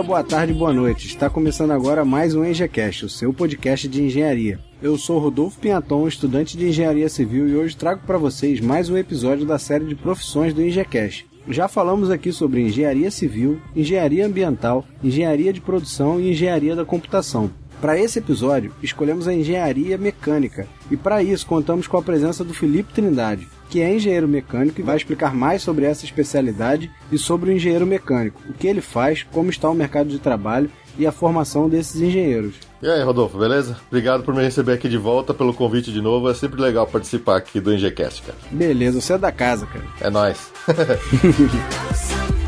[0.00, 1.06] Dia, boa tarde, boa noite.
[1.06, 4.58] Está começando agora mais um EngeCast, o seu podcast de engenharia.
[4.80, 8.96] Eu sou Rodolfo Pinhaton, estudante de engenharia civil, e hoje trago para vocês mais um
[8.96, 11.26] episódio da série de profissões do EngeCast.
[11.48, 17.50] Já falamos aqui sobre engenharia civil, engenharia ambiental, engenharia de produção e engenharia da computação.
[17.80, 22.54] Para esse episódio, escolhemos a engenharia mecânica, e para isso contamos com a presença do
[22.54, 27.50] Felipe Trindade, que é engenheiro mecânico e vai explicar mais sobre essa especialidade e sobre
[27.50, 31.12] o engenheiro mecânico, o que ele faz, como está o mercado de trabalho e a
[31.12, 32.56] formação desses engenheiros.
[32.82, 33.76] E aí, Rodolfo, beleza?
[33.88, 36.28] Obrigado por me receber aqui de volta, pelo convite de novo.
[36.28, 38.38] É sempre legal participar aqui do NGCast, cara.
[38.50, 39.84] Beleza, você é da casa, cara.
[40.00, 40.50] É nóis.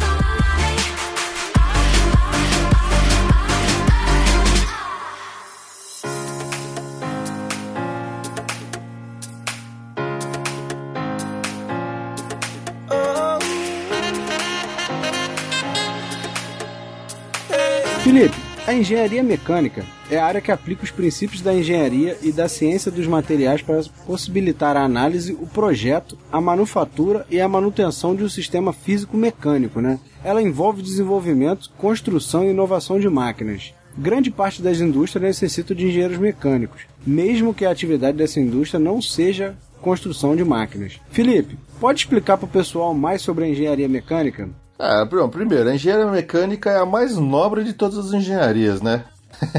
[18.12, 22.46] Felipe, a engenharia mecânica é a área que aplica os princípios da engenharia e da
[22.46, 28.22] ciência dos materiais para possibilitar a análise, o projeto, a manufatura e a manutenção de
[28.22, 29.98] um sistema físico-mecânico, né?
[30.22, 33.72] Ela envolve desenvolvimento, construção e inovação de máquinas.
[33.96, 39.00] Grande parte das indústrias necessita de engenheiros mecânicos, mesmo que a atividade dessa indústria não
[39.00, 41.00] seja construção de máquinas.
[41.10, 44.50] Felipe, pode explicar para o pessoal mais sobre a engenharia mecânica?
[44.84, 49.04] Ah, primeiro, a engenharia mecânica é a mais nobre de todas as engenharias, né?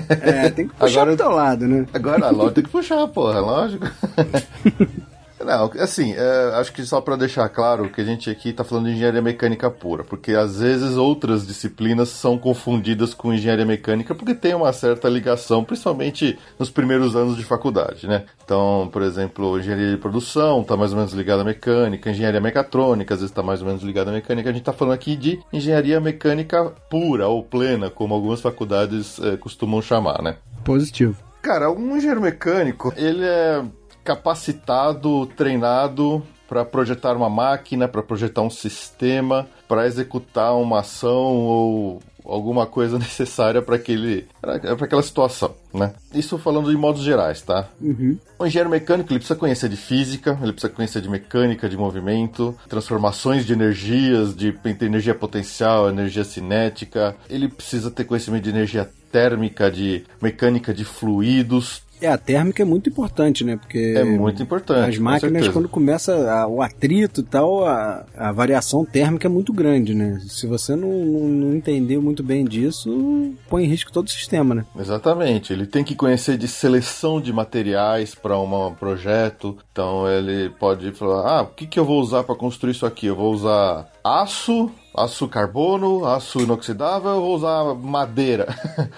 [0.10, 1.86] É, tem que puxar agora, pro teu lado, né?
[1.94, 3.86] Agora, lógico, tem que puxar, porra, lógico.
[5.44, 8.86] Não, assim, é, acho que só para deixar claro que a gente aqui está falando
[8.86, 14.34] de engenharia mecânica pura, porque às vezes outras disciplinas são confundidas com engenharia mecânica porque
[14.34, 18.24] tem uma certa ligação, principalmente nos primeiros anos de faculdade, né?
[18.44, 23.14] Então, por exemplo, engenharia de produção está mais ou menos ligada à mecânica, engenharia mecatrônica
[23.14, 24.50] às vezes está mais ou menos ligada à mecânica.
[24.50, 29.38] A gente está falando aqui de engenharia mecânica pura ou plena, como algumas faculdades é,
[29.38, 30.38] costumam chamar, né?
[30.64, 31.18] Positivo.
[31.42, 33.64] Cara, um engenheiro mecânico, ele é
[34.04, 42.02] capacitado, treinado para projetar uma máquina, para projetar um sistema, para executar uma ação ou
[42.26, 44.56] alguma coisa necessária para aquele para
[44.86, 45.94] aquela situação, né?
[46.14, 47.68] Isso falando de modos gerais, tá?
[47.82, 48.18] Uhum.
[48.40, 52.56] O engenheiro mecânico ele precisa conhecer de física, ele precisa conhecer de mecânica de movimento,
[52.70, 57.16] transformações de energias, de energia potencial, energia cinética.
[57.30, 62.66] Ele precisa ter conhecimento de energia térmica, de mecânica de fluidos, é, a térmica é
[62.66, 63.56] muito importante, né?
[63.56, 64.90] Porque é muito importante.
[64.90, 69.54] As máquinas, quando começa a, o atrito e tal, a, a, variação térmica é muito
[69.54, 70.20] grande, né?
[70.28, 74.54] Se você não, não, não entender muito bem disso, põe em risco todo o sistema,
[74.54, 74.66] né?
[74.78, 75.54] Exatamente.
[75.54, 79.58] Ele tem que conhecer de seleção de materiais para um projeto.
[79.72, 83.08] Então ele pode falar: ah, o que, que eu vou usar para construir isso aqui?
[83.08, 88.56] Eu vou usar aço, aço carbono, aço inoxidável, vou usar madeira.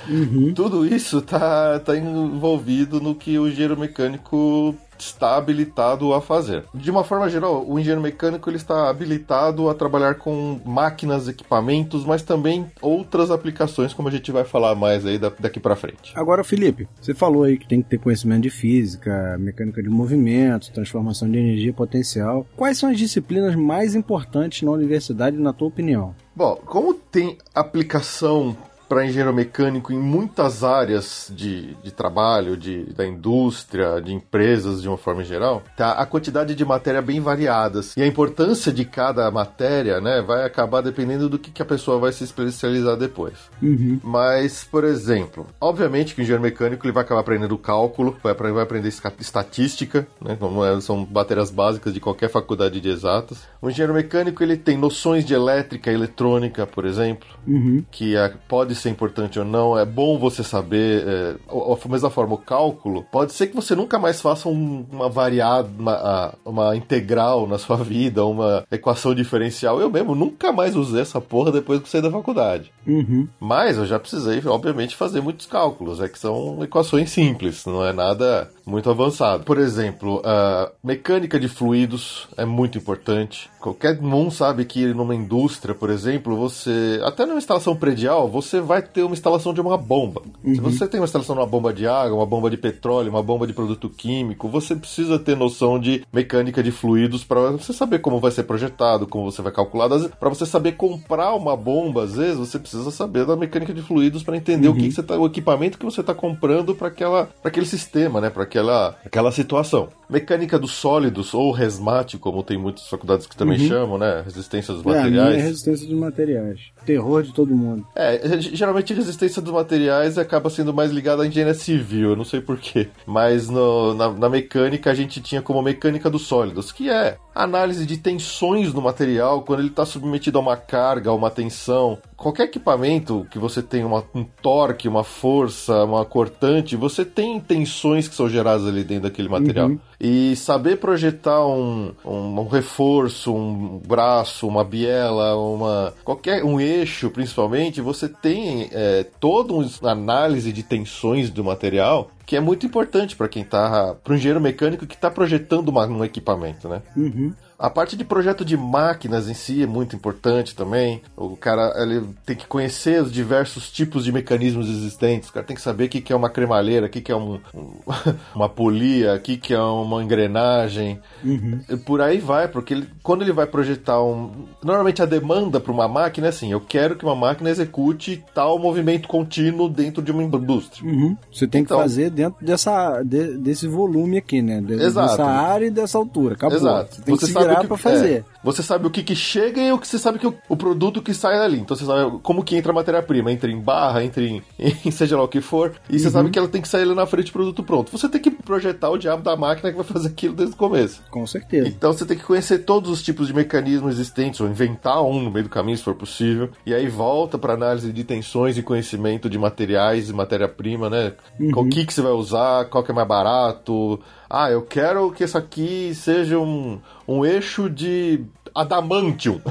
[0.07, 0.53] Uhum.
[0.55, 6.63] Tudo isso tá, tá envolvido no que o engenheiro mecânico está habilitado a fazer.
[6.73, 12.05] De uma forma geral, o engenheiro mecânico ele está habilitado a trabalhar com máquinas, equipamentos,
[12.05, 16.13] mas também outras aplicações, como a gente vai falar mais aí daqui para frente.
[16.15, 20.71] Agora, Felipe, você falou aí que tem que ter conhecimento de física, mecânica de movimento,
[20.71, 22.45] transformação de energia potencial.
[22.55, 26.15] Quais são as disciplinas mais importantes na universidade, na tua opinião?
[26.35, 28.55] Bom, como tem aplicação
[28.87, 34.87] para engenheiro mecânico em muitas áreas de, de trabalho, de, da indústria, de empresas de
[34.87, 35.93] uma forma geral, tá?
[35.93, 37.95] a quantidade de matéria bem variadas.
[37.97, 41.99] E a importância de cada matéria né, vai acabar dependendo do que, que a pessoa
[41.99, 43.33] vai se especializar depois.
[43.61, 43.99] Uhum.
[44.03, 48.63] Mas, por exemplo, obviamente que o engenheiro mecânico ele vai acabar aprendendo cálculo, vai, vai
[48.63, 48.89] aprender
[49.19, 53.39] estatística, né, como é, são matérias básicas de qualquer faculdade de exatas.
[53.61, 57.83] O engenheiro mecânico ele tem noções de elétrica e eletrônica, por exemplo, uhum.
[57.89, 61.03] que é, pode pode ser importante ou não, é bom você saber.
[61.07, 61.35] É,
[61.83, 65.69] da mesma forma, o cálculo, pode ser que você nunca mais faça um, uma variada,
[65.77, 69.79] uma, uma integral na sua vida, uma equação diferencial.
[69.79, 72.71] Eu mesmo nunca mais usei essa porra depois que saí da faculdade.
[72.85, 73.27] Uhum.
[73.39, 76.01] Mas eu já precisei, obviamente, fazer muitos cálculos.
[76.01, 79.43] É que são equações simples, não é nada muito avançado.
[79.43, 83.49] Por exemplo, a mecânica de fluidos é muito importante.
[83.59, 86.99] Qualquer um sabe que numa indústria, por exemplo, você.
[87.03, 90.21] Até numa instalação predial, você vai ter uma instalação de uma bomba.
[90.43, 90.55] Uhum.
[90.55, 93.23] Se você tem uma instalação de uma bomba de água, uma bomba de petróleo, uma
[93.23, 97.99] bomba de produto químico, você precisa ter noção de mecânica de fluidos para você saber
[97.99, 99.89] como vai ser projetado, como você vai calcular.
[100.19, 104.23] Para você saber comprar uma bomba, às vezes, você precisa saber da mecânica de fluidos
[104.23, 104.73] para entender uhum.
[104.73, 108.21] o que, que, você tá, o equipamento que você está comprando para aquela, aquele sistema,
[108.21, 108.29] né?
[108.29, 109.89] Para aquela, aquela situação.
[110.07, 113.67] Mecânica dos sólidos ou resmate, como tem muitas faculdades que também uhum.
[113.67, 114.21] chamam, né?
[114.23, 115.35] Resistência dos é, materiais.
[115.35, 116.59] É, resistência dos materiais.
[116.85, 117.85] Terror de todo mundo.
[117.95, 122.39] É, geralmente resistência dos materiais acaba sendo mais ligada à engenharia civil, eu não sei
[122.39, 122.89] porquê.
[123.05, 127.85] Mas no, na, na mecânica a gente tinha como mecânica dos sólidos, que é análise
[127.85, 131.97] de tensões no material quando ele está submetido a uma carga, a uma tensão.
[132.17, 138.07] Qualquer equipamento que você tem uma, um torque, uma força, uma cortante, você tem tensões
[138.07, 139.69] que são geradas ali dentro daquele material.
[139.69, 139.79] Uhum.
[139.99, 147.09] E saber projetar um, um, um, reforço, um braço, uma biela, uma qualquer um eixo,
[147.09, 153.15] principalmente, você tem é, toda uma análise de tensões do material que é muito importante
[153.15, 153.95] para quem tá.
[154.03, 156.81] para o engenheiro mecânico que está projetando uma, um equipamento, né?
[156.97, 157.33] Uhum.
[157.57, 161.01] A parte de projeto de máquinas em si é muito importante também.
[161.15, 165.29] O cara ele tem que conhecer os diversos tipos de mecanismos existentes.
[165.29, 167.71] O cara tem que saber o que é uma cremalheira, o que é um, um,
[168.35, 170.99] uma polia, o que é uma engrenagem.
[171.23, 171.61] Uhum.
[171.85, 174.45] Por aí vai, porque ele, quando ele vai projetar um.
[174.63, 178.59] Normalmente a demanda para uma máquina é assim: eu quero que uma máquina execute tal
[178.59, 180.85] movimento contínuo dentro de uma indústria.
[180.85, 181.15] Uhum.
[181.31, 184.59] Você tem então, que fazer dentro dessa, de, desse volume aqui, né?
[184.59, 185.09] De, exato.
[185.09, 186.35] Dessa área e dessa altura.
[186.35, 186.57] Acabou.
[186.57, 186.95] Exato.
[186.95, 188.25] Você Você que para fazer.
[188.45, 191.01] Você sabe o que, que chega e o que você sabe que o, o, produto
[191.01, 191.59] que sai dali.
[191.59, 195.17] Então você sabe como que entra a matéria-prima, entra em barra, entra em, em, seja
[195.17, 196.11] lá o que for, e você uhum.
[196.11, 197.91] sabe que ela tem que sair ali na frente do produto pronto.
[197.91, 201.01] Você tem que projetar o diabo da máquina que vai fazer aquilo desde o começo.
[201.09, 201.67] Com certeza.
[201.67, 205.31] Então você tem que conhecer todos os tipos de mecanismos existentes, ou inventar um no
[205.31, 209.27] meio do caminho, se for possível, e aí volta para análise de tensões e conhecimento
[209.27, 211.13] de materiais e matéria-prima, né?
[211.39, 211.51] Uhum.
[211.55, 213.99] O que, que você vai usar, qual que é mais barato.
[214.29, 219.41] Ah, eu quero que isso aqui seja um, um eixo de adamantium.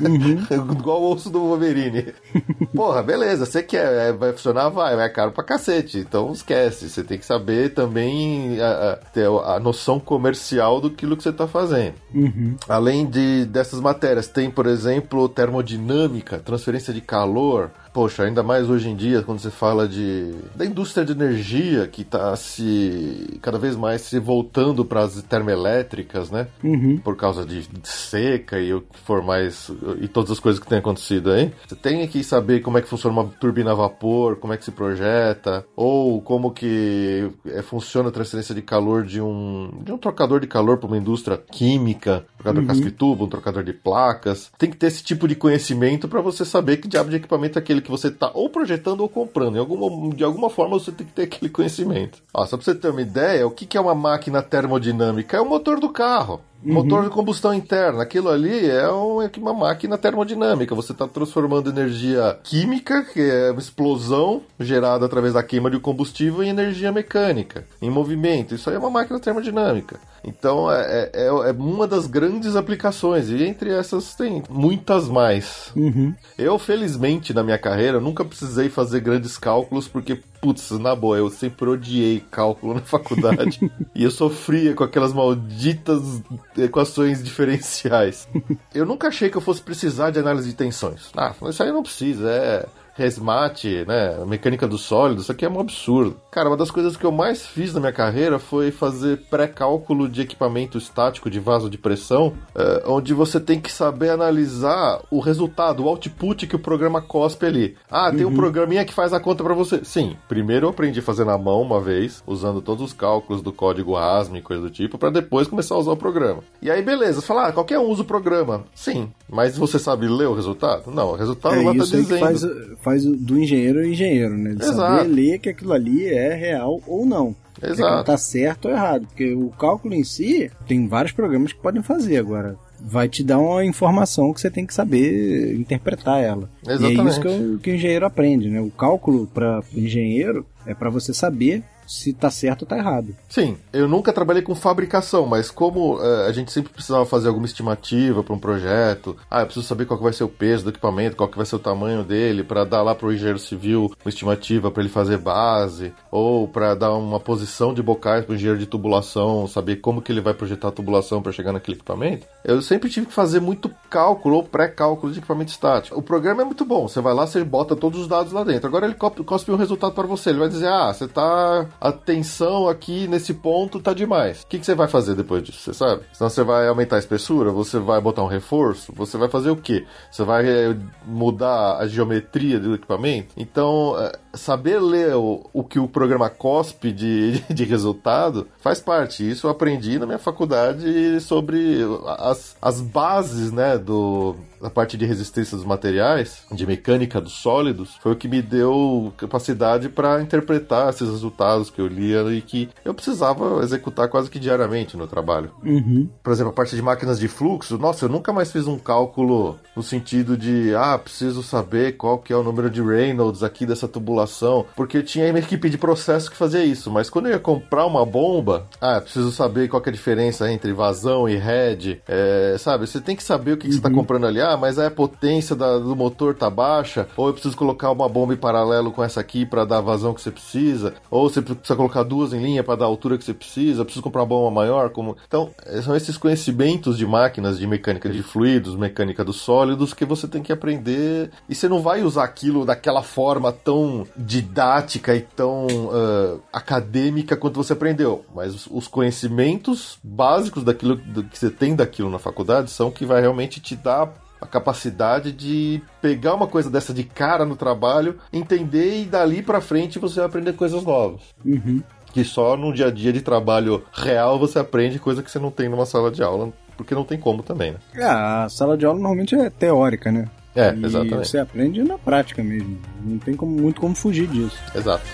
[0.00, 0.72] Uhum.
[0.72, 2.14] Igual o osso do Wolverine.
[2.74, 5.98] Porra, beleza, você quer, é, vai funcionar, vai, vai caro pra cacete.
[5.98, 6.88] Então esquece.
[6.88, 11.46] Você tem que saber também a, a, ter a noção comercial do que você tá
[11.46, 11.94] fazendo.
[12.14, 12.56] Uhum.
[12.68, 18.90] Além de, dessas matérias, tem, por exemplo, termodinâmica, transferência de calor poxa, ainda mais hoje
[18.90, 23.76] em dia, quando você fala de da indústria de energia que está se cada vez
[23.76, 26.48] mais se voltando para as termoelétricas, né?
[26.62, 26.98] Uhum.
[26.98, 29.70] Por causa de seca e o que for mais
[30.00, 31.52] e todas as coisas que têm acontecido aí.
[31.68, 34.64] Você tem que saber como é que funciona uma turbina a vapor, como é que
[34.64, 39.98] se projeta, ou como que é, funciona a transferência de calor de um de um
[39.98, 42.68] trocador de calor para uma indústria química, trocador uhum.
[42.68, 44.50] casca-tubo, um trocador de placas.
[44.58, 47.62] Tem que ter esse tipo de conhecimento para você saber que diabo de equipamento é
[47.62, 49.58] aquele que você está ou projetando ou comprando.
[49.58, 52.22] Alguma, de alguma forma você tem que ter aquele conhecimento.
[52.32, 55.36] Ó, só para você ter uma ideia, o que é uma máquina termodinâmica?
[55.36, 56.40] É o motor do carro.
[56.64, 56.72] Uhum.
[56.72, 58.90] Motor de combustão interna, aquilo ali é, é
[59.38, 60.74] uma máquina termodinâmica.
[60.74, 66.42] Você está transformando energia química, que é uma explosão gerada através da queima de combustível,
[66.42, 68.54] em energia mecânica, em movimento.
[68.54, 70.00] Isso aí é uma máquina termodinâmica.
[70.24, 75.70] Então é, é, é uma das grandes aplicações, e entre essas tem muitas mais.
[75.76, 76.14] Uhum.
[76.38, 81.30] Eu, felizmente, na minha carreira, nunca precisei fazer grandes cálculos, porque putz, na boa, eu
[81.30, 83.58] sempre odiei cálculo na faculdade.
[83.96, 86.22] e eu sofria com aquelas malditas
[86.54, 88.28] equações diferenciais.
[88.74, 91.10] Eu nunca achei que eu fosse precisar de análise de tensões.
[91.16, 95.60] Ah, isso aí não precisa, é resmate, né, mecânica do sólido, isso aqui é um
[95.60, 96.16] absurdo.
[96.30, 100.22] Cara, uma das coisas que eu mais fiz na minha carreira foi fazer pré-cálculo de
[100.22, 105.84] equipamento estático de vaso de pressão, é, onde você tem que saber analisar o resultado,
[105.84, 107.76] o output que o programa cospe ali.
[107.90, 108.32] Ah, tem uhum.
[108.32, 109.84] um programinha que faz a conta para você.
[109.84, 113.52] Sim, primeiro eu aprendi a fazer na mão uma vez, usando todos os cálculos do
[113.52, 116.42] código ASME e coisa do tipo, para depois começar a usar o programa.
[116.62, 118.64] E aí, beleza, falar, ah, qualquer um usa o programa.
[118.74, 120.90] Sim, mas você sabe ler o resultado?
[120.90, 122.18] Não, o resultado é, lá tá dizendo.
[122.18, 122.42] Faz,
[122.84, 124.50] faz do engenheiro engenheiro, né?
[124.50, 124.76] De Exato.
[124.76, 127.34] saber ler que aquilo ali é real ou não.
[127.62, 128.04] Exato.
[128.04, 129.06] Tá certo ou errado.
[129.06, 132.56] Porque o cálculo em si, tem vários programas que podem fazer agora.
[132.80, 136.50] Vai te dar uma informação que você tem que saber interpretar ela.
[136.66, 136.96] Exatamente.
[136.96, 138.60] E é isso que o, que o engenheiro aprende, né?
[138.60, 143.14] O cálculo para engenheiro é para você saber se tá certo ou tá errado.
[143.28, 147.46] Sim, eu nunca trabalhei com fabricação, mas como uh, a gente sempre precisava fazer alguma
[147.46, 150.70] estimativa para um projeto, ah, eu preciso saber qual que vai ser o peso do
[150.70, 154.08] equipamento, qual que vai ser o tamanho dele, para dar lá pro engenheiro civil uma
[154.08, 158.66] estimativa para ele fazer base, ou para dar uma posição de bocais pro engenheiro de
[158.66, 162.26] tubulação, saber como que ele vai projetar a tubulação para chegar naquele equipamento.
[162.44, 165.96] Eu sempre tive que fazer muito cálculo ou pré-cálculo de equipamento estático.
[165.96, 168.66] O programa é muito bom, você vai lá, você bota todos os dados lá dentro.
[168.66, 172.68] Agora ele cospe um resultado para você, ele vai dizer: "Ah, você tá a tensão
[172.68, 174.42] aqui nesse ponto tá demais.
[174.42, 175.60] O que, que você vai fazer depois disso?
[175.60, 176.02] Você sabe?
[176.12, 179.56] Senão você vai aumentar a espessura, você vai botar um reforço, você vai fazer o
[179.56, 179.86] quê?
[180.10, 183.28] Você vai eh, mudar a geometria do equipamento?
[183.36, 189.28] Então, eh, saber ler o, o que o programa cospe de, de resultado faz parte.
[189.28, 191.80] Isso eu aprendi na minha faculdade sobre
[192.18, 197.96] as, as bases né, do, da parte de resistência dos materiais, de mecânica dos sólidos,
[198.02, 202.68] foi o que me deu capacidade para interpretar esses resultados que eu lia e que
[202.84, 205.50] eu precisava executar quase que diariamente no trabalho.
[205.62, 206.08] Uhum.
[206.22, 209.58] Por exemplo, a parte de máquinas de fluxo, nossa, eu nunca mais fiz um cálculo
[209.76, 213.86] no sentido de, ah, preciso saber qual que é o número de Reynolds aqui dessa
[213.88, 217.84] tubulação, porque tinha uma equipe de processo que fazia isso, mas quando eu ia comprar
[217.84, 222.56] uma bomba, ah, preciso saber qual que é a diferença entre vazão e head, é,
[222.58, 222.86] sabe?
[222.86, 223.70] Você tem que saber o que, uhum.
[223.70, 227.28] que você está comprando ali, ah, mas a potência da, do motor tá baixa, ou
[227.28, 230.20] eu preciso colocar uma bomba em paralelo com essa aqui para dar a vazão que
[230.20, 233.34] você precisa, ou você precisa colocar duas em linha para dar a altura que você
[233.34, 235.16] precisa, eu preciso comprar uma bomba maior, como...
[235.26, 235.50] Então,
[235.82, 240.42] são esses conhecimentos de máquinas, de mecânica de fluidos, mecânica dos sólidos, que você tem
[240.42, 246.40] que aprender, e você não vai usar aquilo daquela forma tão didática e tão uh,
[246.52, 252.70] acadêmica quanto você aprendeu, mas os conhecimentos básicos daquilo que você tem daquilo na faculdade
[252.70, 257.44] são que vai realmente te dar a capacidade de pegar uma coisa dessa de cara
[257.44, 261.22] no trabalho, entender e dali para frente você vai aprender coisas novas.
[261.44, 261.82] Uhum.
[262.12, 265.50] Que só no dia a dia de trabalho real você aprende coisa que você não
[265.50, 267.78] tem numa sala de aula, porque não tem como também, né?
[267.94, 270.28] É, a sala de aula normalmente é teórica, né?
[270.54, 271.28] É, e exatamente.
[271.28, 272.78] Você aprende na prática mesmo.
[273.02, 274.56] Não tem como, muito como fugir disso.
[274.74, 275.04] Exato.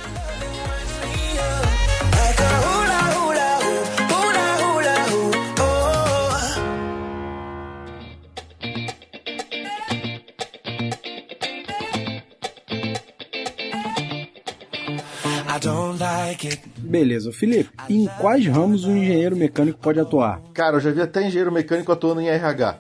[16.79, 20.41] Beleza, Felipe, em quais ramos o engenheiro mecânico pode atuar?
[20.55, 22.79] Cara, eu já vi até engenheiro mecânico atuando em RH.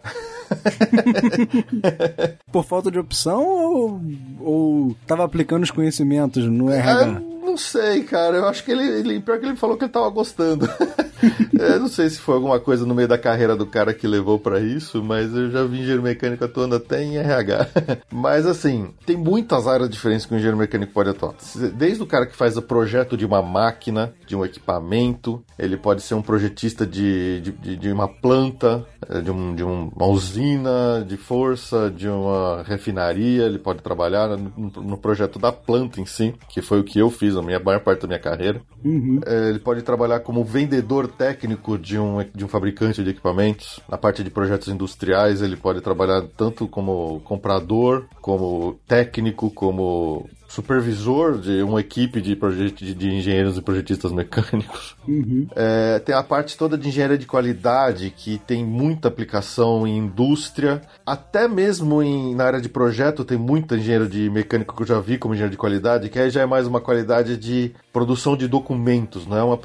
[2.50, 4.00] Por falta de opção ou,
[4.40, 7.22] ou tava aplicando os conhecimentos no RH?
[7.26, 8.36] É, não sei, cara.
[8.36, 9.20] Eu acho que ele, ele.
[9.20, 10.68] Pior que ele falou que ele tava gostando.
[11.80, 14.60] não sei se foi alguma coisa no meio da carreira do cara que levou para
[14.60, 17.68] isso, mas eu já vi engenheiro mecânico atuando até em RH.
[18.10, 21.34] mas assim, tem muitas áreas diferentes que o engenheiro mecânico pode atuar.
[21.74, 26.02] Desde o cara que faz o projeto de uma máquina, de um equipamento, ele pode
[26.02, 31.16] ser um projetista de, de, de uma planta, eh, de, um, de uma usina de
[31.16, 36.62] força, de uma refinaria, ele pode trabalhar no, no projeto da planta em si, que
[36.62, 38.60] foi o que eu fiz a minha maior parte da minha carreira.
[38.84, 39.20] Uhum.
[39.26, 43.80] É, ele pode trabalhar como vendedor técnico de um, de um fabricante de equipamentos.
[43.88, 51.38] Na parte de projetos industriais, ele pode trabalhar tanto como comprador, como técnico, como supervisor
[51.38, 54.96] de uma equipe de, de, de engenheiros e projetistas mecânicos.
[55.06, 55.46] Uhum.
[55.54, 60.82] É, tem a parte toda de engenharia de qualidade, que tem muita aplicação em indústria,
[61.06, 64.98] até mesmo em, na área de projeto tem muita engenheiro de mecânico que eu já
[64.98, 68.48] vi como engenheiro de qualidade, que aí já é mais uma qualidade de produção de
[68.48, 69.58] documentos, não é uma,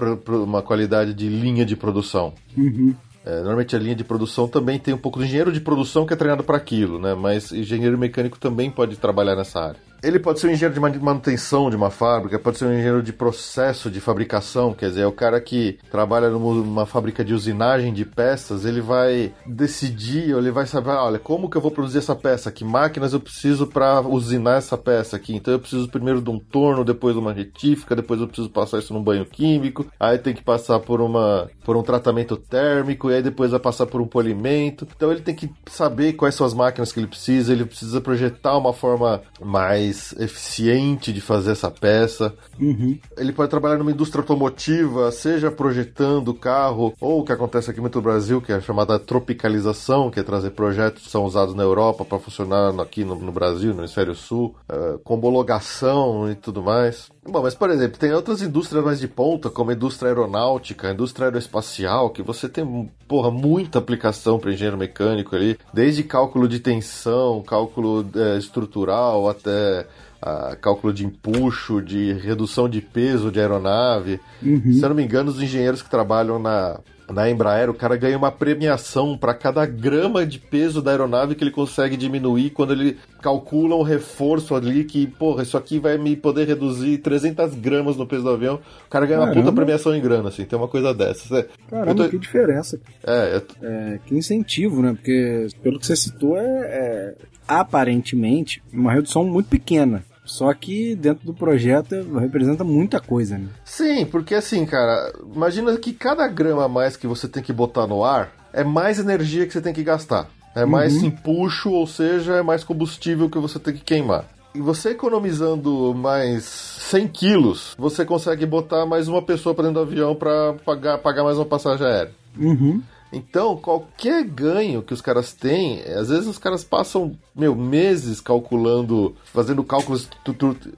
[0.44, 2.34] uma qualidade de linha de produção.
[2.56, 2.94] Uhum.
[3.25, 6.13] É, normalmente a linha de produção também tem um pouco de engenheiro de produção que
[6.13, 7.15] é treinado para aquilo, né?
[7.15, 9.80] Mas engenheiro mecânico também pode trabalhar nessa área.
[10.05, 13.12] Ele pode ser um engenheiro de manutenção de uma fábrica, pode ser um engenheiro de
[13.12, 18.05] processo de fabricação, quer dizer, é o cara que trabalha numa fábrica de usinagem de
[18.05, 22.51] peças, ele vai decidir, ele vai saber, olha, como que eu vou produzir essa peça,
[22.51, 25.35] que máquinas eu preciso para usinar essa peça aqui.
[25.35, 28.77] Então eu preciso primeiro de um torno, depois de uma retífica, depois eu preciso passar
[28.77, 33.15] isso num banho químico, aí tem que passar por uma por um tratamento térmico e
[33.15, 34.88] aí depois vai passar por um polimento.
[34.95, 38.55] Então ele tem que saber quais são as máquinas que ele precisa, ele precisa projetar
[38.55, 42.33] uma forma mais mais eficiente de fazer essa peça.
[42.59, 42.99] Uhum.
[43.17, 47.95] Ele pode trabalhar numa indústria automotiva, seja projetando carro, ou o que acontece aqui muito
[47.95, 51.63] no Brasil, que é a chamada tropicalização, que é trazer projetos que são usados na
[51.63, 56.61] Europa para funcionar aqui no, no, Brasil, no Hemisfério Sul, uh, com homologação e tudo
[56.61, 57.09] mais.
[57.27, 60.93] Bom, mas por exemplo, tem outras indústrias mais de ponta, como a indústria aeronáutica, a
[60.93, 66.59] indústria aeroespacial, que você tem, porra, muita aplicação para engenheiro mecânico ali, desde cálculo de
[66.59, 69.86] tensão, cálculo é, estrutural, até é,
[70.22, 74.20] a cálculo de empuxo, de redução de peso de aeronave.
[74.41, 74.74] Uhum.
[74.74, 76.79] Se eu não me engano, os engenheiros que trabalham na,
[77.13, 81.44] na Embraer, o cara ganha uma premiação para cada grama de peso da aeronave que
[81.44, 86.15] ele consegue diminuir quando ele calcula um reforço ali que, porra, isso aqui vai me
[86.15, 88.60] poder reduzir 300 gramas no peso do avião.
[88.88, 89.38] O cara ganha Caramba.
[89.38, 91.38] uma puta premiação em grana, assim, tem uma coisa dessa.
[91.38, 92.10] É, Caramba, tô...
[92.10, 92.79] que diferença.
[93.05, 93.65] É, é...
[93.65, 94.94] é, que incentivo, né?
[94.94, 97.15] Porque, pelo que você citou, é, é
[97.47, 100.03] aparentemente uma redução muito pequena.
[100.25, 103.47] Só que dentro do projeto representa muita coisa, né?
[103.63, 107.85] Sim, porque assim, cara, imagina que cada grama a mais que você tem que botar
[107.85, 110.27] no ar é mais energia que você tem que gastar.
[110.55, 110.69] É uhum.
[110.69, 114.25] mais empuxo, ou seja, é mais combustível que você tem que queimar.
[114.55, 119.91] E você economizando mais 100 quilos, você consegue botar mais uma pessoa para dentro do
[119.91, 122.11] avião para pagar, pagar mais uma passagem aérea.
[122.37, 122.81] Uhum.
[123.13, 129.15] Então, qualquer ganho que os caras têm, às vezes os caras passam, meu, meses calculando,
[129.25, 130.09] fazendo cálculos,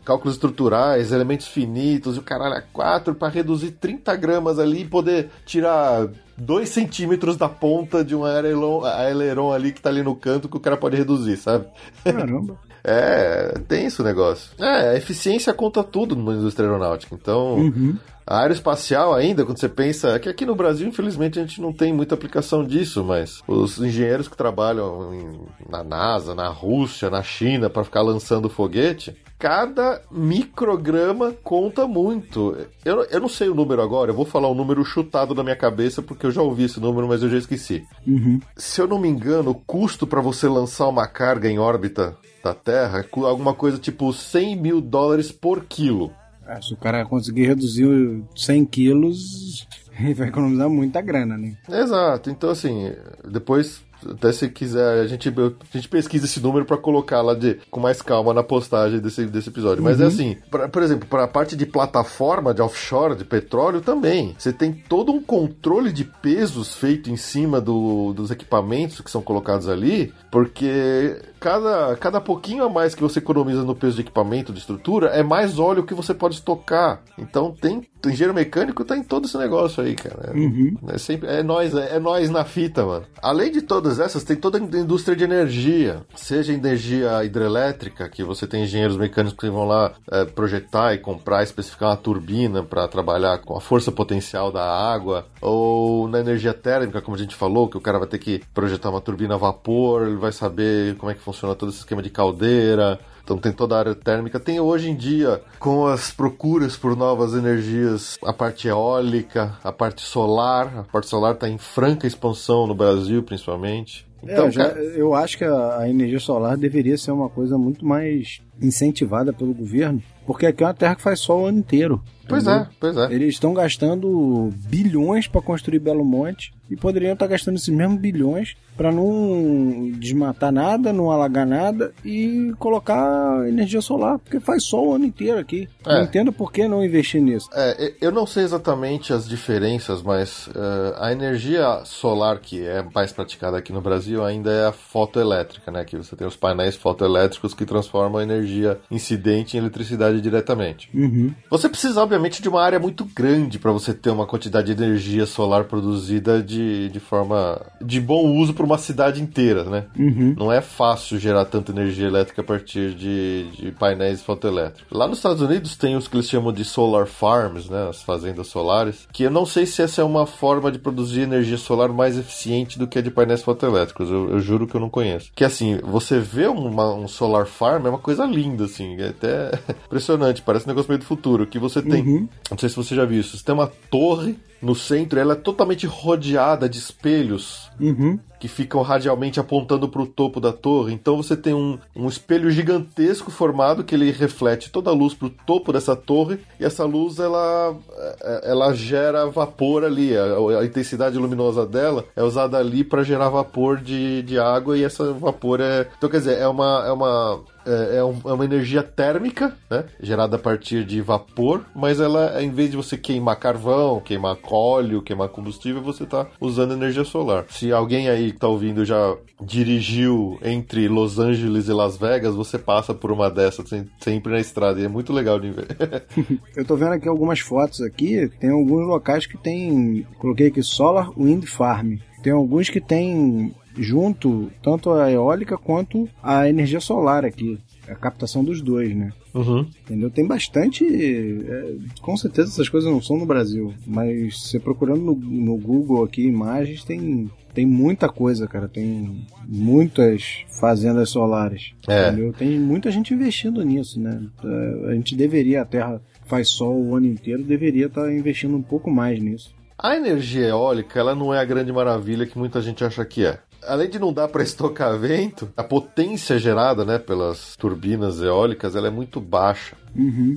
[0.04, 4.88] cálculos estruturais, elementos finitos e o caralho a quatro para reduzir 30 gramas ali e
[4.88, 6.08] poder tirar
[6.38, 10.58] 2 centímetros da ponta de um aileron, aileron ali que tá ali no canto que
[10.58, 11.66] o cara pode reduzir, sabe?
[12.04, 12.58] Caramba.
[12.90, 14.52] É, tem isso o negócio.
[14.58, 17.14] É, a eficiência conta tudo na indústria aeronáutica.
[17.14, 17.98] Então, uhum.
[18.26, 20.12] a aeroespacial ainda, quando você pensa.
[20.12, 23.78] É que aqui no Brasil, infelizmente, a gente não tem muita aplicação disso, mas os
[23.78, 25.40] engenheiros que trabalham em,
[25.70, 32.58] na NASA, na Rússia, na China, para ficar lançando foguete, cada micrograma conta muito.
[32.84, 35.56] Eu, eu não sei o número agora, eu vou falar um número chutado da minha
[35.56, 37.86] cabeça, porque eu já ouvi esse número, mas eu já esqueci.
[38.06, 38.40] Uhum.
[38.56, 42.54] Se eu não me engano, o custo para você lançar uma carga em órbita da
[42.54, 46.12] Terra, alguma coisa tipo 100 mil dólares por quilo.
[46.48, 49.68] É, se o cara conseguir reduzir 100 quilos,
[50.00, 51.58] ele vai economizar muita grana, né?
[51.70, 52.30] Exato.
[52.30, 52.94] Então, assim,
[53.30, 57.60] depois até se quiser, a gente, a gente pesquisa esse número para colocar lá de,
[57.72, 59.84] com mais calma na postagem desse, desse episódio.
[59.84, 60.10] Mas é uhum.
[60.10, 64.36] é assim, pra, por exemplo, para a parte de plataforma de offshore, de petróleo também.
[64.38, 69.22] Você tem todo um controle de pesos feito em cima do, dos equipamentos que são
[69.22, 74.54] colocados ali, porque cada, cada pouquinho a mais que você economiza no peso de equipamento,
[74.54, 77.02] de estrutura, é mais óleo que você pode estocar.
[77.18, 77.88] Então tem.
[78.06, 80.32] O engenheiro mecânico tá em todo esse negócio aí, cara.
[80.34, 80.78] Uhum.
[80.88, 83.06] É, sempre, é nós, é, é nós na fita, mano.
[83.22, 86.06] Além de todas essas, tem toda a indústria de energia.
[86.16, 91.44] Seja energia hidrelétrica, que você tem engenheiros mecânicos que vão lá é, projetar e comprar,
[91.44, 95.26] especificar uma turbina para trabalhar com a força potencial da água.
[95.42, 98.90] Ou na energia térmica, como a gente falou, que o cara vai ter que projetar
[98.90, 102.10] uma turbina a vapor, ele vai saber como é que funciona todo esse esquema de
[102.10, 103.00] caldeira.
[103.24, 104.40] Então tem toda a área térmica.
[104.40, 110.02] Tem hoje em dia, com as procuras por novas energias, a parte eólica, a parte
[110.02, 110.80] solar.
[110.80, 114.08] A parte solar está em franca expansão no Brasil, principalmente.
[114.24, 117.58] Então, é, eu, já, eu acho que a, a energia solar deveria ser uma coisa
[117.58, 121.60] muito mais incentivada pelo governo, porque aqui é uma terra que faz sol o ano
[121.60, 122.02] inteiro.
[122.28, 122.62] Pois entendeu?
[122.62, 123.14] é, pois é.
[123.14, 128.56] Eles estão gastando bilhões para construir Belo Monte e poderiam estar gastando esses mesmos bilhões
[128.76, 134.94] para não desmatar nada, não alagar nada e colocar energia solar, porque faz sol o
[134.96, 135.68] ano inteiro aqui.
[135.86, 135.94] É.
[135.96, 137.50] Não entendo por que não investir nisso.
[137.54, 143.12] É, eu não sei exatamente as diferenças, mas uh, a energia solar que é mais
[143.12, 145.86] praticada aqui no Brasil ainda é a fotoelétrica, né?
[145.86, 148.47] Que você tem os painéis fotoelétricos que transformam a energia
[148.90, 150.90] incidente em eletricidade diretamente.
[150.94, 151.34] Uhum.
[151.50, 155.26] Você precisa, obviamente, de uma área muito grande para você ter uma quantidade de energia
[155.26, 159.86] solar produzida de, de forma de bom uso para uma cidade inteira, né?
[159.98, 160.36] Uhum.
[160.38, 164.98] Não é fácil gerar tanta energia elétrica a partir de, de painéis fotoelétricos.
[164.98, 167.88] Lá nos Estados Unidos tem os que eles chamam de solar farms, né?
[167.90, 171.58] As fazendas solares, que eu não sei se essa é uma forma de produzir energia
[171.58, 174.10] solar mais eficiente do que a de painéis fotoelétricos.
[174.10, 175.32] Eu, eu juro que eu não conheço.
[175.36, 179.52] Que assim, você vê uma, um solar farm é uma coisa linda, assim, é até
[179.86, 181.48] impressionante, parece um negócio meio do futuro.
[181.48, 182.30] Que você tem, uhum.
[182.50, 185.36] não sei se você já viu isso, você tem uma torre no centro, ela é
[185.36, 188.20] totalmente rodeada de espelhos uhum.
[188.40, 190.94] Que ficam radialmente apontando para o topo da torre.
[190.94, 195.28] Então você tem um, um espelho gigantesco formado que ele reflete toda a luz para
[195.28, 197.76] o topo dessa torre e essa luz ela,
[198.22, 200.16] é, ela gera vapor ali.
[200.16, 204.84] A, a intensidade luminosa dela é usada ali para gerar vapor de, de água e
[204.84, 205.88] essa vapor é.
[205.98, 209.84] Então quer dizer, é uma, é uma é, é, é, uma energia térmica, né?
[210.02, 215.02] Gerada a partir de vapor, mas ela, em vez de você queimar carvão, queimar óleo,
[215.02, 217.46] queimar combustível, você está usando energia solar.
[217.50, 222.58] Se alguém aí que tá ouvindo já dirigiu entre Los Angeles e Las Vegas, você
[222.58, 224.80] passa por uma dessas sempre na estrada.
[224.80, 225.68] E é muito legal de ver.
[226.56, 231.12] Eu tô vendo aqui algumas fotos aqui, tem alguns locais que tem, coloquei aqui Solar
[231.18, 231.96] Wind Farm.
[232.24, 237.60] Tem alguns que tem junto tanto a eólica quanto a energia solar aqui.
[237.88, 239.14] a captação dos dois, né?
[239.34, 239.66] Uhum.
[239.84, 240.10] Entendeu?
[240.10, 240.84] Tem bastante.
[240.86, 246.04] é, com certeza essas coisas não são no Brasil, mas você procurando no, no Google
[246.04, 248.68] aqui imagens, tem, tem muita coisa, cara.
[248.68, 251.74] Tem muitas fazendas solares.
[251.88, 252.10] É.
[252.10, 252.32] Entendeu?
[252.32, 254.22] Tem muita gente investindo nisso, né?
[254.44, 258.62] É, A gente deveria, a Terra faz sol o ano inteiro, deveria estar investindo um
[258.62, 259.56] pouco mais nisso.
[259.76, 263.40] A energia eólica, ela não é a grande maravilha que muita gente acha que é.
[263.68, 268.88] Além de não dar para estocar vento, a potência gerada, né, pelas turbinas eólicas, ela
[268.88, 269.76] é muito baixa.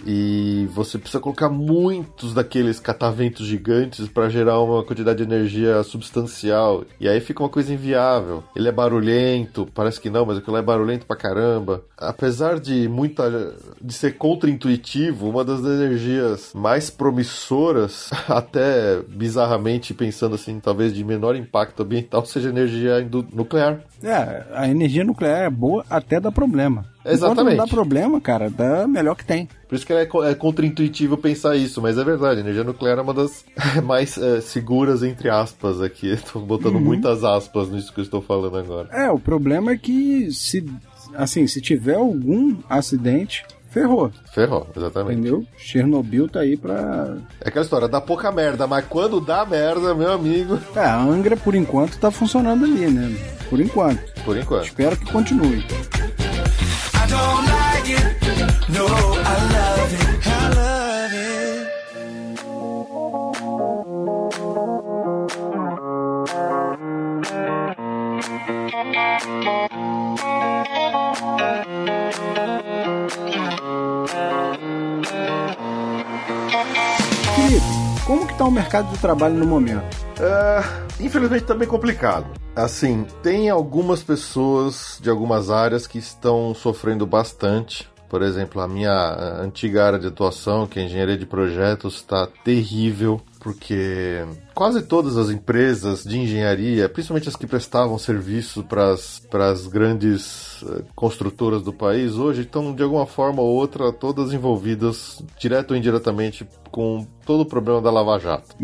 [0.07, 6.85] E você precisa colocar muitos daqueles cataventos gigantes para gerar uma quantidade de energia substancial.
[6.99, 8.43] E aí fica uma coisa inviável.
[8.57, 11.85] Ele é barulhento, parece que não, mas aquilo é barulhento pra caramba.
[11.97, 20.59] Apesar de muita de ser contra-intuitivo, uma das energias mais promissoras, até bizarramente pensando assim,
[20.59, 23.01] talvez de menor impacto ambiental, seja a energia
[23.33, 23.81] nuclear.
[24.03, 26.85] É, a energia nuclear é boa até dá problema.
[27.01, 27.57] Enquanto Exatamente.
[27.57, 29.49] não dá problema, cara, dá melhor que tem.
[29.69, 33.03] Por isso que é, é contra-intuitivo pensar isso, mas é verdade, a energia nuclear é
[33.03, 33.45] uma das
[33.85, 36.09] mais eh, seguras, entre aspas, aqui.
[36.13, 38.89] Estou botando muitas aspas nisso que eu estou falando agora.
[38.93, 40.65] É, o problema é que se
[41.15, 45.21] assim, se tiver algum acidente, ferrou, Ferrou, exatamente.
[45.21, 45.47] entendeu?
[45.57, 47.17] Chernobyl tá aí pra.
[47.41, 51.37] É aquela história, dá pouca merda, mas quando dá merda, meu amigo, É, a Angra
[51.37, 53.17] por enquanto tá funcionando ali, né?
[53.49, 54.01] Por enquanto.
[54.25, 54.65] por enquanto.
[54.67, 55.59] Espero que continue.
[55.59, 58.71] I don't like it.
[58.73, 60.30] No, I love it.
[78.11, 79.85] Como que tá o mercado de trabalho no momento?
[80.19, 82.27] É, infelizmente tá bem complicado.
[82.57, 87.89] Assim, tem algumas pessoas de algumas áreas que estão sofrendo bastante.
[88.09, 88.91] Por exemplo, a minha
[89.41, 95.31] antiga área de atuação, que é engenharia de projetos, está terrível, porque quase todas as
[95.31, 102.15] empresas de engenharia, principalmente as que prestavam serviço para as grandes eh, construtoras do país,
[102.15, 107.47] hoje estão de alguma forma ou outra todas envolvidas, direto ou indiretamente, com todo o
[107.47, 108.57] problema da Lava Jato.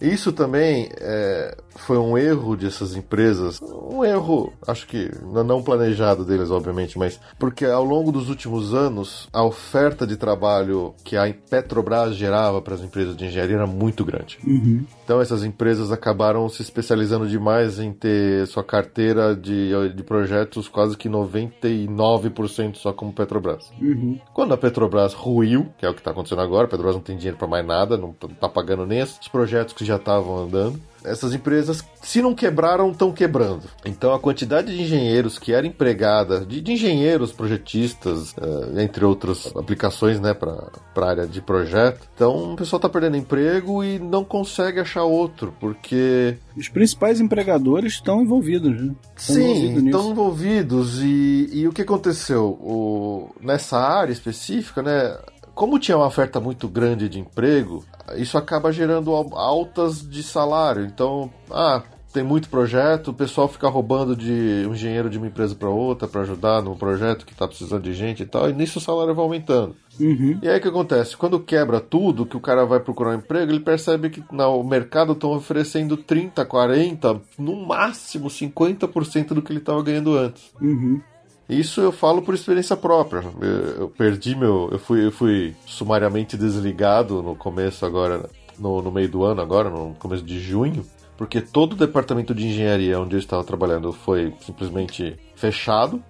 [0.00, 6.50] Isso também é, foi um erro dessas empresas, um erro, acho que não planejado deles,
[6.50, 12.14] obviamente, mas porque ao longo dos últimos anos a oferta de trabalho que a Petrobras
[12.14, 14.38] gerava para as empresas de engenharia era muito grande.
[15.04, 20.96] Então essas empresas acabaram se especializando demais em ter sua carteira de, de projetos quase
[20.96, 23.72] que 99% só como Petrobras.
[24.34, 27.16] Quando a Petrobras ruiu, que é o que está acontecendo agora, a Petrobras não tem
[27.16, 30.78] dinheiro para mais nada, não está pagando nem esses projetos que já estavam andando.
[31.04, 33.64] Essas empresas, se não quebraram, estão quebrando.
[33.84, 39.52] Então a quantidade de engenheiros que era empregada, de, de engenheiros, projetistas, eh, entre outras
[39.56, 42.08] aplicações, né, para a área de projeto.
[42.14, 47.94] Então o pessoal está perdendo emprego e não consegue achar outro, porque Os principais empregadores
[47.94, 48.94] estão envolvidos, né?
[49.16, 51.02] Estão Sim, envolvidos estão envolvidos.
[51.02, 52.44] E, e o que aconteceu?
[52.44, 55.16] O, nessa área específica, né?
[55.54, 57.84] Como tinha uma oferta muito grande de emprego,
[58.16, 60.84] isso acaba gerando al- altas de salário.
[60.84, 65.54] Então, ah, tem muito projeto, o pessoal fica roubando de um engenheiro de uma empresa
[65.54, 68.78] para outra para ajudar num projeto que está precisando de gente e tal, e nisso
[68.78, 69.74] o salário vai aumentando.
[69.98, 70.38] Uhum.
[70.42, 71.16] E aí o que acontece?
[71.16, 75.12] Quando quebra tudo, que o cara vai procurar um emprego, ele percebe que no mercado
[75.12, 80.52] estão oferecendo 30, 40, no máximo 50% do que ele estava ganhando antes.
[80.60, 81.00] Uhum.
[81.48, 83.24] Isso eu falo por experiência própria.
[83.40, 84.68] Eu, eu perdi meu.
[84.70, 88.28] Eu fui, eu fui sumariamente desligado no começo agora,
[88.58, 90.84] no, no meio do ano agora, no começo de junho,
[91.16, 96.02] porque todo o departamento de engenharia onde eu estava trabalhando foi simplesmente fechado.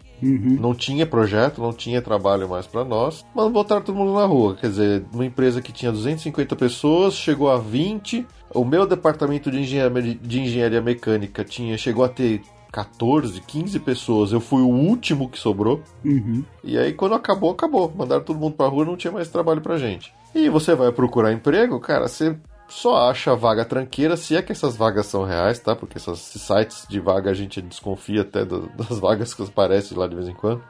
[0.60, 4.54] Não tinha projeto, não tinha trabalho mais para nós, mas botaram todo mundo na rua.
[4.54, 8.24] Quer dizer, uma empresa que tinha 250 pessoas chegou a 20.
[8.54, 12.40] O meu departamento de engenharia, de engenharia mecânica tinha chegou a ter
[12.72, 14.32] 14, 15 pessoas.
[14.32, 15.82] Eu fui o último que sobrou.
[16.04, 16.42] Uhum.
[16.64, 17.92] E aí, quando acabou, acabou.
[17.94, 20.12] Mandaram todo mundo pra rua, não tinha mais trabalho pra gente.
[20.34, 22.34] E você vai procurar emprego, cara, você
[22.66, 25.76] só acha vaga tranqueira, se é que essas vagas são reais, tá?
[25.76, 30.14] Porque esses sites de vaga a gente desconfia até das vagas que aparecem lá de
[30.16, 30.62] vez em quando.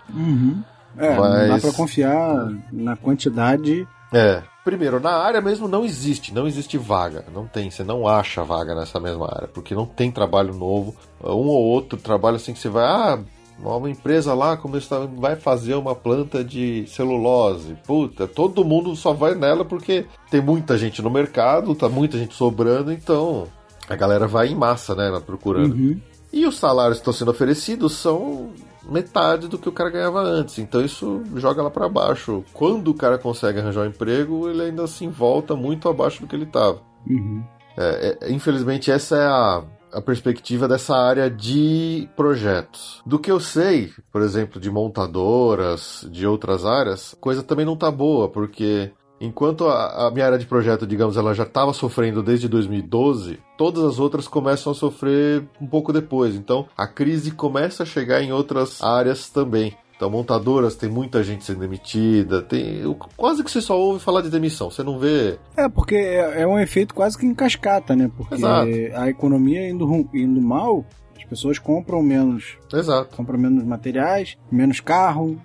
[0.99, 3.87] É, não dá Mas- pra confiar na quantidade.
[4.13, 4.43] É.
[4.65, 7.25] Primeiro, na área mesmo não existe, não existe vaga.
[7.35, 10.95] Não tem, você não acha vaga nessa mesma área, porque não tem trabalho novo.
[11.23, 13.19] Um ou outro trabalho assim que você vai, ah,
[13.61, 17.77] uma empresa lá começa, vai fazer uma planta de celulose.
[17.87, 22.35] Puta, todo mundo só vai nela porque tem muita gente no mercado, tá muita gente
[22.35, 23.47] sobrando, então
[23.89, 25.75] a galera vai em massa, né, procurando.
[25.75, 26.01] Uhum.
[26.33, 28.51] E os salários que estão sendo oferecidos são
[28.85, 30.59] metade do que o cara ganhava antes.
[30.59, 32.45] Então isso joga lá para baixo.
[32.53, 36.37] Quando o cara consegue arranjar um emprego, ele ainda assim volta muito abaixo do que
[36.37, 36.81] ele estava.
[37.07, 37.43] Uhum.
[37.77, 43.03] É, é, infelizmente, essa é a, a perspectiva dessa área de projetos.
[43.07, 47.91] Do que eu sei, por exemplo, de montadoras, de outras áreas, coisa também não tá
[47.91, 48.93] boa, porque
[49.23, 53.85] enquanto a, a minha área de projeto, digamos, ela já estava sofrendo desde 2012, todas
[53.85, 56.35] as outras começam a sofrer um pouco depois.
[56.35, 59.77] Então, a crise começa a chegar em outras áreas também.
[59.97, 62.83] Então, montadoras, tem muita gente sendo demitida, tem
[63.17, 65.39] quase que você só ouve falar de demissão, você não vê.
[65.57, 68.11] É, porque é, é um efeito quase que em cascata, né?
[68.17, 68.69] Porque Exato.
[68.97, 70.85] a economia indo, indo mal,
[71.33, 75.39] pessoas compram menos, Exato, compram menos materiais, menos carro,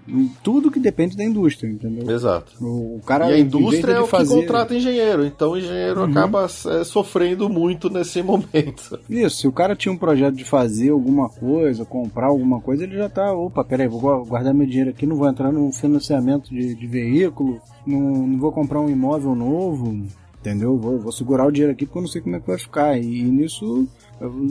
[0.44, 2.10] tudo que depende da indústria, entendeu?
[2.14, 2.54] exato.
[2.62, 4.34] O, o cara, E a indústria é o fazer...
[4.36, 6.10] que contrata engenheiro, então o engenheiro Uhum.
[6.12, 9.00] acaba é, sofrendo muito nesse momento.
[9.10, 12.98] Isso, se o cara tinha um projeto de fazer alguma coisa, comprar alguma coisa, ele
[12.98, 16.50] já tá, opa, peraí, vou gua- guardar meu dinheiro aqui, não vou entrar num financiamento
[16.50, 20.06] de, de veículo, não, não vou comprar um imóvel novo,
[20.48, 20.78] entendeu?
[20.78, 22.98] Vou, vou segurar o dinheiro aqui porque eu não sei como é que vai ficar.
[22.98, 23.88] E, nisso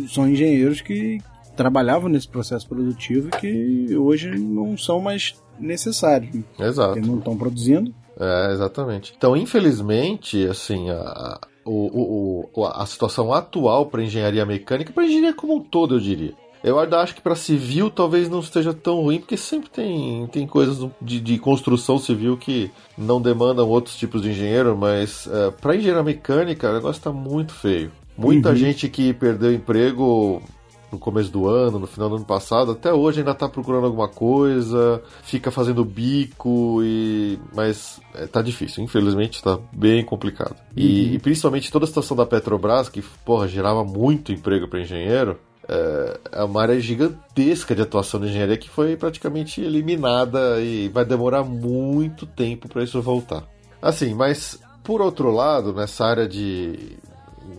[0.09, 1.19] são engenheiros que
[1.57, 6.43] trabalhavam nesse processo produtivo que hoje não são mais necessários, né?
[6.61, 6.95] Exato.
[6.95, 7.95] porque não estão produzindo.
[8.19, 9.15] É, exatamente.
[9.17, 15.57] Então, infelizmente, assim, a, o, o- a situação atual para engenharia mecânica, para engenharia como
[15.57, 16.35] um todo, eu diria.
[16.67, 20.47] Eu ainda acho que para civil talvez não esteja tão ruim, porque sempre tem, tem
[20.47, 25.29] coisas de, de construção civil que não demandam outros tipos de engenheiro, mas
[25.61, 27.93] para engenharia mecânica o negócio está muito feio.
[28.19, 28.57] Muita Uhum.
[28.57, 30.43] gente que perdeu emprego
[30.91, 34.09] no começo do ano, no final do ano passado, até hoje ainda tá procurando alguma
[34.09, 40.57] coisa, fica fazendo bico e mas é, tá difícil, infelizmente tá bem complicado.
[40.77, 45.39] E, e principalmente toda a situação da Petrobras que, porra, gerava muito emprego para engenheiro,
[45.69, 51.05] é, é uma área gigantesca de atuação de engenharia que foi praticamente eliminada e vai
[51.05, 53.45] demorar muito tempo para isso voltar.
[53.81, 56.97] Assim, mas por outro lado, nessa área de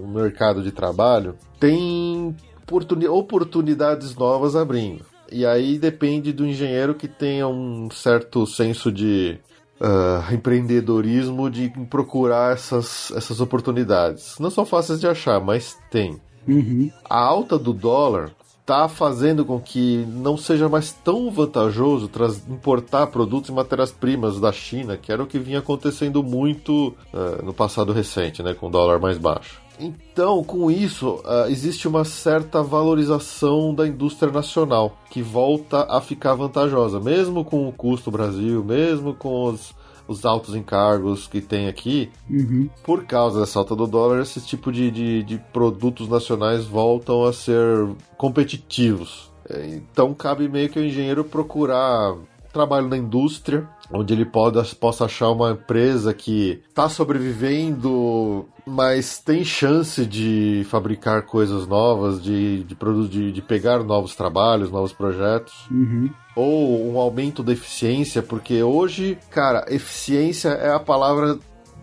[0.07, 5.05] mercado de trabalho, tem oportuni- oportunidades novas abrindo.
[5.31, 9.37] E aí depende do engenheiro que tenha um certo senso de
[9.79, 14.37] ah, empreendedorismo de procurar essas, essas oportunidades.
[14.39, 16.19] Não são fáceis de achar, mas tem.
[16.47, 16.89] Uhum.
[17.09, 18.31] A alta do dólar
[18.67, 22.11] está fazendo com que não seja mais tão vantajoso
[22.49, 27.53] importar produtos e matérias-primas da China, que era o que vinha acontecendo muito ah, no
[27.53, 29.61] passado recente, né, com o dólar mais baixo.
[29.79, 36.33] Então, com isso, ah, existe uma certa valorização da indústria nacional, que volta a ficar
[36.33, 39.73] vantajosa, mesmo com o custo Brasil, mesmo com os,
[40.07, 42.69] os altos encargos que tem aqui, Uhum.
[42.83, 47.33] por causa dessa alta do dólar, esse tipo de, de, de produtos nacionais voltam a
[47.33, 49.31] ser competitivos.
[49.49, 52.15] É, Então cabe meio que o engenheiro procurar
[52.57, 59.43] trabalho na indústria, onde ele pode, possa achar uma empresa que está sobrevivendo, mas tem
[59.43, 62.75] chance de fabricar coisas novas, de, de,
[63.09, 66.09] de, de pegar novos trabalhos, novos projetos Uhum.
[66.35, 71.37] ou um aumento da eficiência, porque hoje, cara, eficiência é a palavra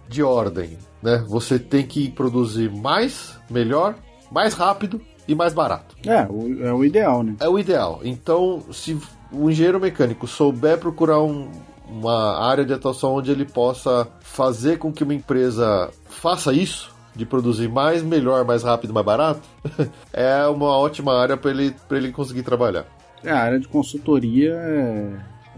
[0.09, 1.25] de ordem, né?
[1.29, 3.95] Você tem que produzir mais, melhor,
[4.31, 5.97] mais rápido e mais barato.
[6.07, 6.27] É,
[6.67, 7.35] é o ideal, né?
[7.41, 8.01] É o ideal.
[8.05, 8.99] Então, se
[9.35, 11.51] o engenheiro mecânico souber procurar um-
[11.89, 17.25] uma área de atuação onde ele possa fazer com que uma empresa faça isso, de
[17.27, 19.41] produzir mais, melhor, mais rápido, mais barato,
[20.13, 22.87] é uma ótima área para ele, pra ele conseguir trabalhar.
[23.23, 25.13] É, a área de consultoria é,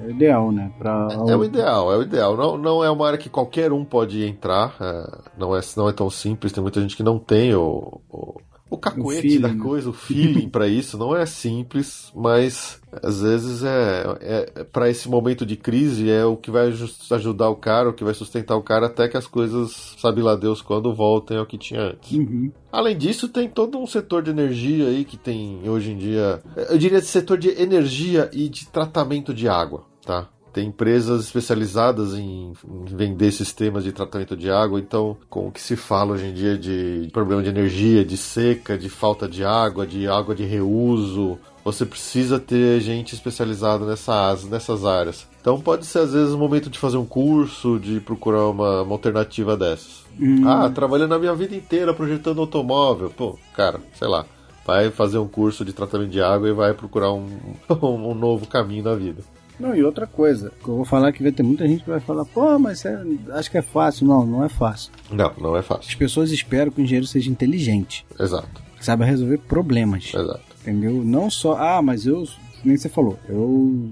[0.07, 0.71] é ideal, né?
[0.79, 2.37] Pra, É o ideal, é o ideal.
[2.37, 4.75] Não, não é uma área que qualquer um pode entrar.
[4.81, 6.53] é, não, é, não é tão simples.
[6.53, 8.35] Tem muita gente que não tem o, o,
[8.69, 9.63] o cacuete feeling, da né?
[9.63, 10.99] coisa, o feeling para isso.
[10.99, 16.37] Não é simples, mas às vezes é, é para esse momento de crise é o
[16.37, 16.73] que vai
[17.11, 20.35] ajudar o cara, o que vai sustentar o cara até que as coisas, sabe lá
[20.35, 22.13] Deus quando voltem ao que tinha antes.
[22.13, 22.51] Uhum.
[22.73, 26.43] Além disso, tem todo um setor de energia aí que tem hoje em dia.
[26.69, 30.29] Eu diria setor de energia e de tratamento de água, tá?
[30.57, 35.61] Tem empresas especializadas em, em vender sistemas de tratamento de água, então, com o que
[35.61, 39.87] se fala hoje em dia de problema de energia, de seca, de falta de água,
[39.87, 45.27] de água de reuso, você precisa ter gente especializada nessa, as- nessas áreas.
[45.43, 48.95] Então, pode ser às vezes o momento de fazer um curso, de procurar uma, uma
[48.95, 50.07] alternativa dessas.
[50.19, 50.49] Hum.
[50.49, 53.11] Ah, trabalhando a minha vida inteira projetando automóvel.
[53.15, 54.25] Pô, cara, sei lá.
[54.65, 57.29] Vai fazer um curso de tratamento de água e vai procurar um,
[57.83, 59.23] um novo caminho na vida.
[59.59, 62.01] Não, e outra coisa, que eu vou falar que vai ter muita gente que vai
[62.01, 64.07] falar, pô, mas é- acho que é fácil.
[64.07, 64.93] Não, não é fácil.
[65.11, 65.99] Não, não é As fácil.
[65.99, 70.13] pessoas esperam que o engenheiro seja inteligente, Exato, que saiba resolver problemas.
[70.15, 70.41] exato.
[70.63, 71.03] entendeu?
[71.05, 72.25] Não só, ah, mas eu,
[72.65, 73.89] nem você falou, eu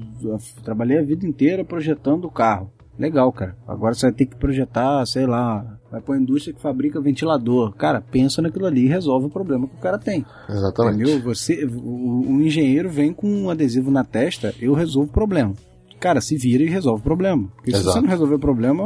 [0.64, 2.70] trabalhei a vida inteira projetando o carro.
[2.98, 3.57] Legal, cara.
[3.66, 7.72] Agora você vai ter que projetar, sei lá, vai para a indústria que fabrica ventilador.
[7.74, 10.24] Cara, pensa naquilo ali e resolve o problema que o cara tem.
[10.48, 11.02] Exatamente.
[11.02, 11.22] Entendeu?
[11.22, 15.54] Você, o, o engenheiro vem com um adesivo na testa, eu resolvo o problema.
[16.00, 17.48] Cara, se vira e resolve o problema.
[17.57, 17.85] Porque Exato.
[17.85, 18.85] se você não resolver o problema,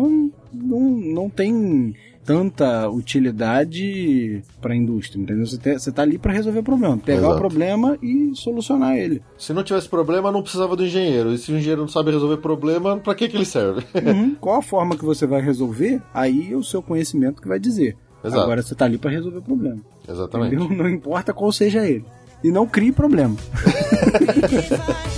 [0.52, 1.94] não, não tem
[2.28, 5.46] tanta utilidade para a indústria, entendeu?
[5.46, 7.34] Você, está ali para resolver o problema, pegar Exato.
[7.34, 9.22] o problema e solucionar ele.
[9.38, 11.32] Se não tivesse problema, não precisava do engenheiro.
[11.32, 13.82] E se o engenheiro não sabe resolver problema, para que, que ele serve?
[13.94, 14.34] Uhum.
[14.38, 16.02] Qual a forma que você vai resolver?
[16.12, 17.96] Aí é o seu conhecimento que vai dizer.
[18.22, 18.42] Exato.
[18.42, 19.80] Agora você está ali para resolver o problema.
[20.06, 20.54] Exatamente.
[20.54, 20.76] Entendeu?
[20.76, 22.04] Não importa qual seja ele.
[22.44, 23.36] E não crie problema.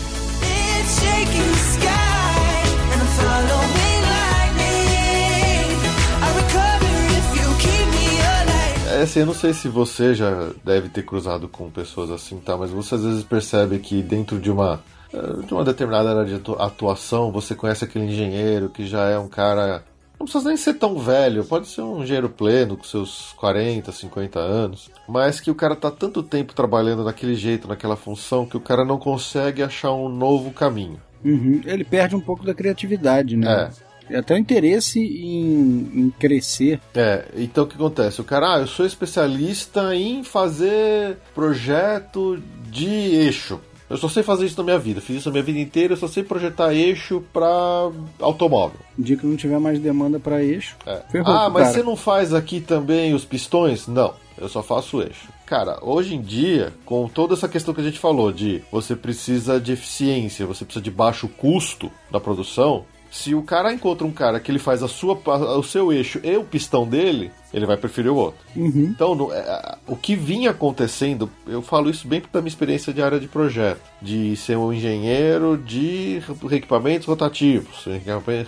[9.01, 12.55] É assim, eu não sei se você já deve ter cruzado com pessoas assim, tá?
[12.55, 14.79] Mas você às vezes percebe que dentro de uma
[15.11, 19.27] eh, de uma determinada área de atuação, você conhece aquele engenheiro que já é um
[19.27, 19.83] cara.
[20.19, 24.39] Não precisa nem ser tão velho, pode ser um engenheiro pleno, com seus 40, 50
[24.39, 28.61] anos, mas que o cara tá tanto tempo trabalhando daquele jeito, naquela função, que o
[28.61, 31.01] cara não consegue achar um novo caminho.
[31.25, 31.63] Uhum.
[31.65, 33.71] Ele perde um pouco da criatividade, né?
[33.87, 36.81] É até o interesse em, em, crescer.
[36.95, 38.21] É, então o que acontece?
[38.21, 43.61] O cara, ah, eu sou especialista em fazer projeto de eixo.
[43.91, 45.97] Eu só sei fazer isso na minha vida, fiz isso a minha vida inteira, eu
[45.97, 48.79] só sei projetar eixo para automóvel.
[48.97, 50.77] Dia que não tiver mais demanda para eixo.
[50.87, 51.03] É.
[51.25, 51.75] ah, mas cara.
[51.75, 53.89] você não faz aqui também os pistões?
[53.89, 55.29] Não, eu só faço eixo.
[55.45, 59.61] Cara, hoje em dia, com toda essa questão que a gente falou de você precisa
[59.61, 64.39] de eficiência, você precisa de baixo custo da produção, se o cara encontra um cara
[64.39, 65.21] que ele faz a sua,
[65.59, 68.41] o seu eixo e o pistão dele, ele vai preferir o outro.
[68.55, 68.93] Uhum.
[68.95, 73.03] Então, no, é, o que vinha acontecendo, eu falo isso bem da minha experiência de
[73.03, 77.87] área de projeto, de ser um engenheiro de equipamentos rotativos,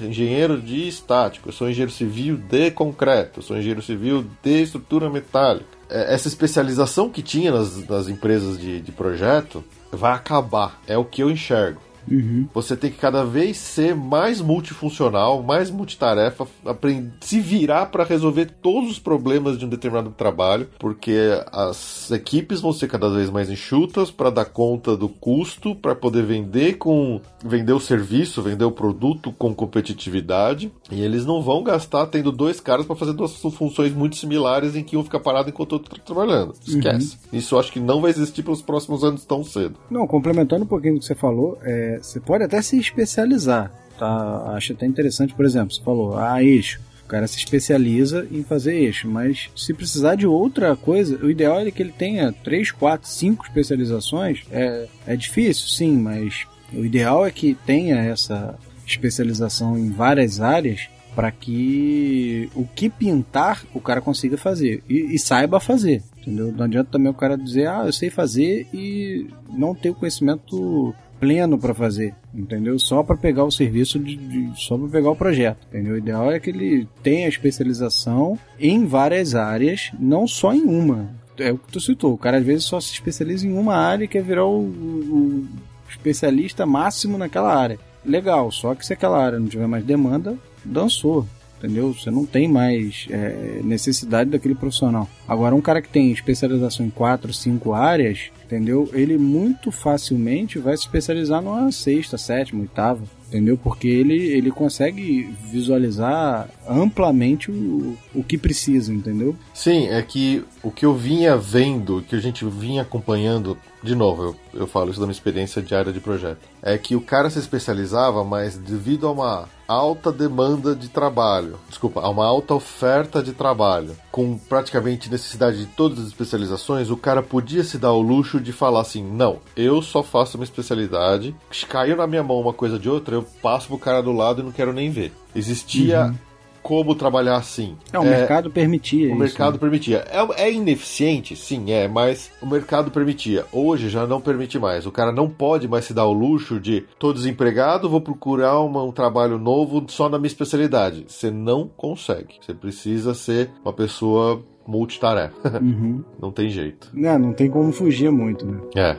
[0.09, 5.11] engenheiro de estático, eu sou engenheiro civil de concreto, eu sou engenheiro civil de estrutura
[5.11, 5.67] metálica.
[5.91, 11.05] É, essa especialização que tinha nas, nas empresas de, de projeto vai acabar, é o
[11.05, 11.81] que eu enxergo.
[12.11, 12.49] Uhum.
[12.55, 18.47] Você tem que cada vez ser mais multifuncional, mais multitarefa, aprender, se virar para resolver
[18.61, 21.19] todos os problemas de um determinado trabalho, porque
[21.53, 26.25] as equipes vão ser cada vez mais enxutas para dar conta do custo, para poder
[26.25, 32.07] vender com vender o serviço, vender o produto com competitividade, e eles não vão gastar
[32.07, 35.73] tendo dois caras para fazer duas funções muito similares em que um fica parado enquanto
[35.73, 36.55] o outro está trabalhando.
[36.65, 37.19] Esquece.
[37.33, 37.39] Uhum.
[37.39, 39.77] Isso eu acho que não vai existir pelos próximos anos tão cedo.
[39.91, 41.59] Não, complementando um pouquinho o que você falou,
[41.99, 44.53] você pode até se especializar, tá?
[44.55, 46.81] Acho até interessante, por exemplo, você falou, ah, eixo.
[47.05, 51.61] O cara se especializa em fazer eixo, mas se precisar de outra coisa, o ideal
[51.61, 54.45] é que ele tenha 3, 4, 5 especializações.
[54.51, 60.89] É, é difícil, sim, mas o ideal é que tenha essa especialização em várias áreas
[61.15, 66.51] para que o que pintar o cara consiga fazer e, e, saiba fazer, entendeu?
[66.51, 70.95] Não adianta também o cara dizer, ah, eu sei fazer e não ter o conhecimento
[71.23, 72.77] pleno para fazer, entendeu?
[72.81, 75.95] Só para pegar o serviço, de, de só para pegar o projeto, entendeu?
[75.95, 81.11] O ideal é que ele tenha especialização em várias áreas, não só em uma.
[81.39, 82.13] É o que tu citou.
[82.13, 85.47] O cara às vezes só se especializa em uma área e quer virar o, o
[85.89, 87.79] especialista máximo naquela área.
[88.05, 91.25] Legal, só que se aquela área não tiver mais demanda, dançou
[91.63, 91.93] entendeu?
[91.93, 95.09] Você não tem mais é, necessidade daquele profissional.
[95.29, 98.91] Agora, um cara que tem especialização em quatro, cinco áreas, entendeu?
[98.93, 103.57] Ele muito facilmente vai se especializar numa sexta, sétima, oitava, entendeu?
[103.57, 109.35] Porque ele, ele consegue visualizar amplamente o, o que precisa, entendeu?
[109.55, 114.23] Sim, é que o que eu vinha vendo, que a gente vinha acompanhando, de novo,
[114.23, 117.39] eu, eu falo isso da minha experiência diária de projeto, é que o cara se
[117.39, 123.33] especializava, mas devido a uma alta demanda de trabalho, desculpa, a uma alta oferta de
[123.33, 128.41] trabalho, com praticamente necessidade de todas as especializações, o cara podia se dar o luxo
[128.41, 131.35] de falar assim: não, eu só faço uma especialidade,
[131.69, 134.45] caiu na minha mão uma coisa de outra, eu passo pro cara do lado e
[134.45, 135.13] não quero nem ver.
[135.35, 136.07] Existia.
[136.07, 136.32] Uhum
[136.63, 137.77] como trabalhar assim.
[137.93, 139.09] É, o é, mercado permitia.
[139.09, 139.59] O isso, mercado né?
[139.59, 140.05] permitia.
[140.11, 141.35] É, é, ineficiente?
[141.37, 143.45] Sim, é, mas o mercado permitia.
[143.53, 144.87] Hoje já não permite mais.
[144.87, 148.83] O cara não pode mais se dar o luxo de tô desempregado, vou procurar uma,
[148.83, 151.05] um trabalho novo só na minha especialidade.
[151.09, 152.37] Você não consegue.
[152.41, 155.33] Você precisa ser uma pessoa multitarefa.
[155.63, 156.03] Uhum.
[156.21, 156.91] não tem jeito.
[156.93, 158.61] Não, não tem como fugir muito, né?
[158.75, 158.97] É.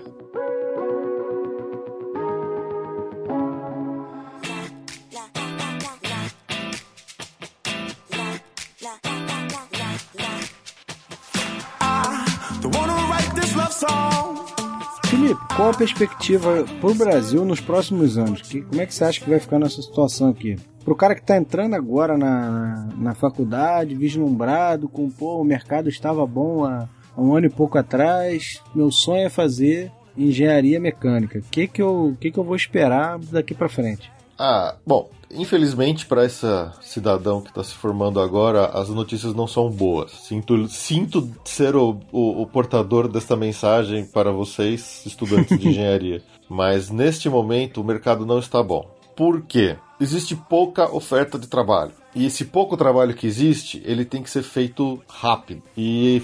[15.55, 18.41] qual a perspectiva para o Brasil nos próximos anos?
[18.41, 20.57] Que, como é que você acha que vai ficar nessa situação aqui?
[20.83, 25.89] Para o cara que está entrando agora na, na faculdade, vislumbrado, com pô, o mercado
[25.89, 31.39] estava bom há, há um ano e pouco atrás, meu sonho é fazer engenharia mecânica.
[31.39, 34.11] O que, que, eu, que, que eu vou esperar daqui para frente?
[34.45, 39.69] Ah, bom, infelizmente para essa cidadão que está se formando agora, as notícias não são
[39.69, 40.11] boas.
[40.11, 46.21] Sinto, sinto ser o, o, o portador desta mensagem para vocês, estudantes de engenharia.
[46.49, 48.85] Mas neste momento o mercado não está bom.
[49.15, 49.77] Por quê?
[49.97, 51.93] Existe pouca oferta de trabalho.
[52.13, 56.21] E esse pouco trabalho que existe, ele tem que ser feito rápido e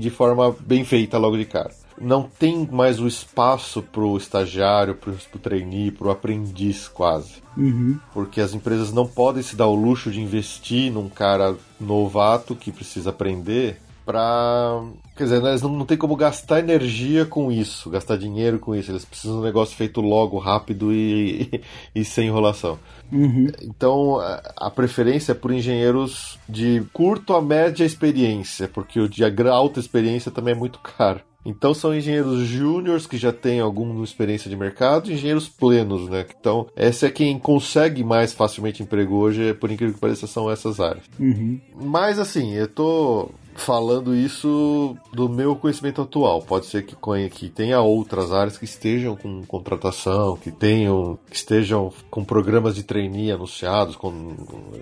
[0.00, 5.12] de forma bem feita logo de cara não tem mais o espaço pro estagiário, pro,
[5.12, 7.42] pro trainee, pro aprendiz quase.
[7.56, 7.98] Uhum.
[8.12, 12.72] Porque as empresas não podem se dar o luxo de investir num cara novato que
[12.72, 14.82] precisa aprender pra.
[15.16, 18.90] Quer dizer, eles não, não tem como gastar energia com isso, gastar dinheiro com isso.
[18.90, 21.60] Eles precisam de um negócio feito logo, rápido e, e,
[22.00, 22.78] e sem enrolação.
[23.12, 23.46] Uhum.
[23.62, 24.18] Então,
[24.56, 30.30] a preferência é por engenheiros de curto a média experiência, porque o de alta experiência
[30.30, 31.20] também é muito caro.
[31.44, 36.26] Então são engenheiros júniores que já têm alguma experiência de mercado, e engenheiros plenos, né?
[36.38, 40.80] Então, essa é quem consegue mais facilmente emprego hoje, por incrível que pareça, são essas
[40.80, 41.04] áreas.
[41.18, 41.60] Uhum.
[41.74, 46.42] Mas assim, eu tô falando isso do meu conhecimento atual.
[46.42, 46.96] Pode ser que,
[47.30, 52.82] que tenha outras áreas que estejam com contratação, que tenham, que estejam com programas de
[52.82, 54.34] trainee anunciados, com,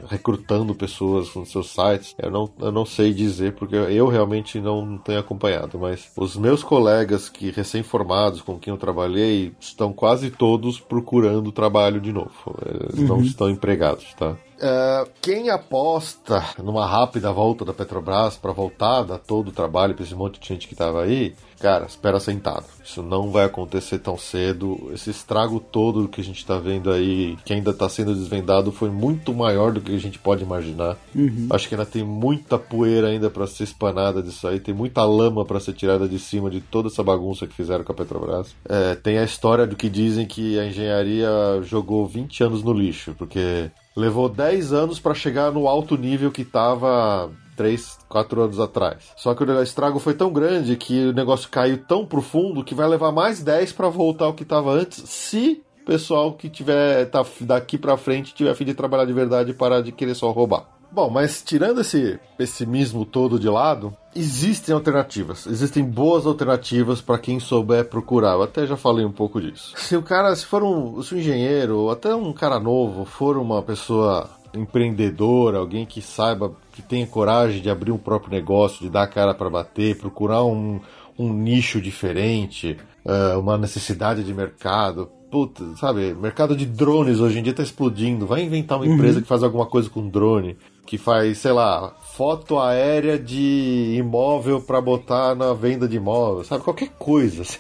[0.09, 2.14] recrutando pessoas nos seus sites.
[2.18, 6.62] Eu não, eu não sei dizer porque eu realmente não tenho acompanhado, mas os meus
[6.62, 12.33] colegas que recém-formados com quem eu trabalhei estão quase todos procurando trabalho de novo.
[12.66, 13.07] Eles uhum.
[13.07, 14.37] não estão empregados, tá?
[14.63, 20.05] Uh, quem aposta numa rápida volta da Petrobras para voltar a todo o trabalho para
[20.05, 22.65] esse monte de gente que estava aí, cara, espera sentado.
[22.85, 24.89] Isso não vai acontecer tão cedo.
[24.95, 28.89] Esse estrago todo que a gente está vendo aí, que ainda está sendo desvendado, foi
[28.89, 30.97] muito maior do que a gente pode imaginar.
[31.13, 31.49] Uhum.
[31.51, 35.45] Acho que ainda tem muita poeira ainda para ser espanada disso aí, tem muita lama
[35.45, 38.55] para ser tirada de cima de toda essa bagunça que fizeram com a Petrobras.
[38.69, 41.29] É, tem a história do que dizem que a engenharia
[41.63, 46.43] jogou 20 anos no lixo, porque Levou 10 anos para chegar no alto nível que
[46.43, 49.12] estava 3, 4 anos atrás.
[49.16, 52.88] Só que o estrago foi tão grande que o negócio caiu tão profundo que vai
[52.88, 57.24] levar mais 10 para voltar ao que estava antes, se o pessoal que tiver tá,
[57.40, 60.66] daqui para frente tiver fim de trabalhar de verdade e parar de querer só roubar.
[60.93, 65.47] Bom, mas tirando esse pessimismo todo de lado, existem alternativas.
[65.47, 68.32] Existem boas alternativas para quem souber procurar.
[68.32, 69.72] Eu até já falei um pouco disso.
[69.76, 73.38] Se o cara, se for um, se um engenheiro ou até um cara novo, for
[73.38, 78.90] uma pessoa empreendedora, alguém que saiba, que tenha coragem de abrir um próprio negócio, de
[78.90, 80.78] dar a cara para bater, procurar um,
[81.18, 87.43] um nicho diferente, uh, uma necessidade de mercado, puta, sabe, mercado de drones hoje em
[87.43, 88.26] dia tá explodindo.
[88.26, 89.22] Vai inventar uma empresa uhum.
[89.22, 94.80] que faz alguma coisa com drone que faz, sei lá, foto aérea de imóvel para
[94.80, 96.62] botar na venda de imóvel, sabe?
[96.62, 97.43] Qualquer coisa.
[97.43, 97.59] Assim.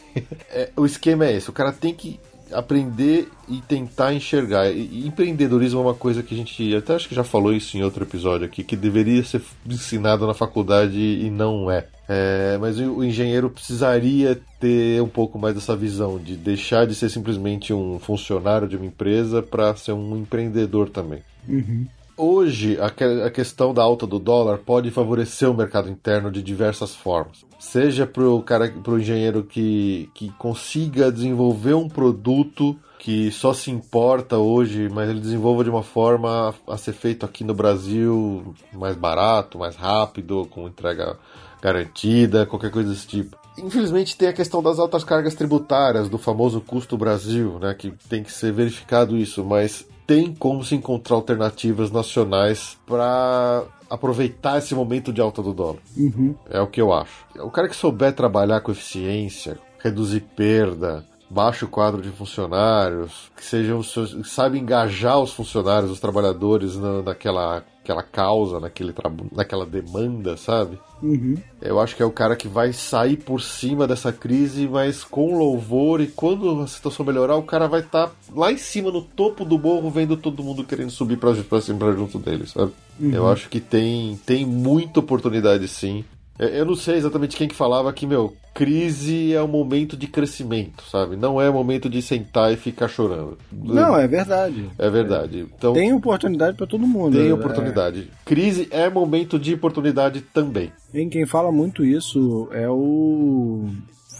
[0.50, 2.20] É, o esquema é esse: o cara tem que
[2.52, 4.70] aprender e tentar enxergar.
[4.70, 7.82] E, empreendedorismo é uma coisa que a gente até acho que já falou isso em
[7.82, 11.86] outro episódio aqui, que deveria ser ensinado na faculdade e não é.
[12.08, 17.08] é mas o, engenheiro precisaria ter um pouco mais dessa visão de deixar de ser
[17.08, 21.22] simplesmente um funcionário de uma empresa para ser um empreendedor também.
[21.48, 21.86] Uhum
[22.16, 27.44] hoje a, questão da alta do dólar pode favorecer o mercado interno de diversas formas.
[27.58, 34.88] Seja para o engenheiro que, que consiga desenvolver um produto que só se importa hoje,
[34.88, 39.74] mas ele desenvolva de uma forma a ser feito aqui no Brasil mais barato, mais
[39.74, 41.18] rápido, com entrega
[41.60, 43.36] garantida, qualquer coisa desse tipo.
[43.58, 48.22] Infelizmente tem a questão das altas cargas tributárias, do famoso custo Brasil, né, que tem
[48.22, 55.12] que ser verificado isso, mas tem como se encontrar alternativas nacionais para aproveitar esse momento
[55.12, 55.80] de alta do dólar.
[55.96, 56.34] Uhum.
[56.48, 57.26] É o que eu acho.
[57.38, 63.82] O cara que souber trabalhar com eficiência, reduzir perda, baixo quadro de funcionários, que sejam
[63.82, 68.94] sabe engajar os funcionários, os trabalhadores na, naquela aquela causa, naquele
[69.32, 70.78] naquela demanda, sabe?
[71.02, 71.36] Uhum.
[71.60, 75.36] Eu acho que é o cara que vai sair por cima dessa crise, mas com
[75.36, 79.02] louvor, e quando a situação melhorar, o cara vai estar tá lá em cima, no
[79.02, 82.72] topo do morro, vendo todo mundo querendo subir pra, pra cima, pra junto dele, sabe?
[83.00, 83.12] Uhum.
[83.12, 86.04] Eu acho que tem, tem muita oportunidade sim.
[86.38, 90.06] É, eu não sei exatamente quem que falava que, meu, crise é um momento de
[90.06, 91.16] crescimento, sabe?
[91.16, 93.38] Não é momento de sentar e ficar chorando.
[93.50, 94.68] Não, é verdade.
[94.78, 95.46] É verdade.
[95.56, 97.16] Então, tem oportunidade para todo mundo.
[97.16, 97.34] Tem né?
[97.34, 98.10] oportunidade.
[98.10, 98.24] É...
[98.24, 100.72] Crise é momento de oportunidade também.
[100.92, 103.68] Em quem fala muito isso é o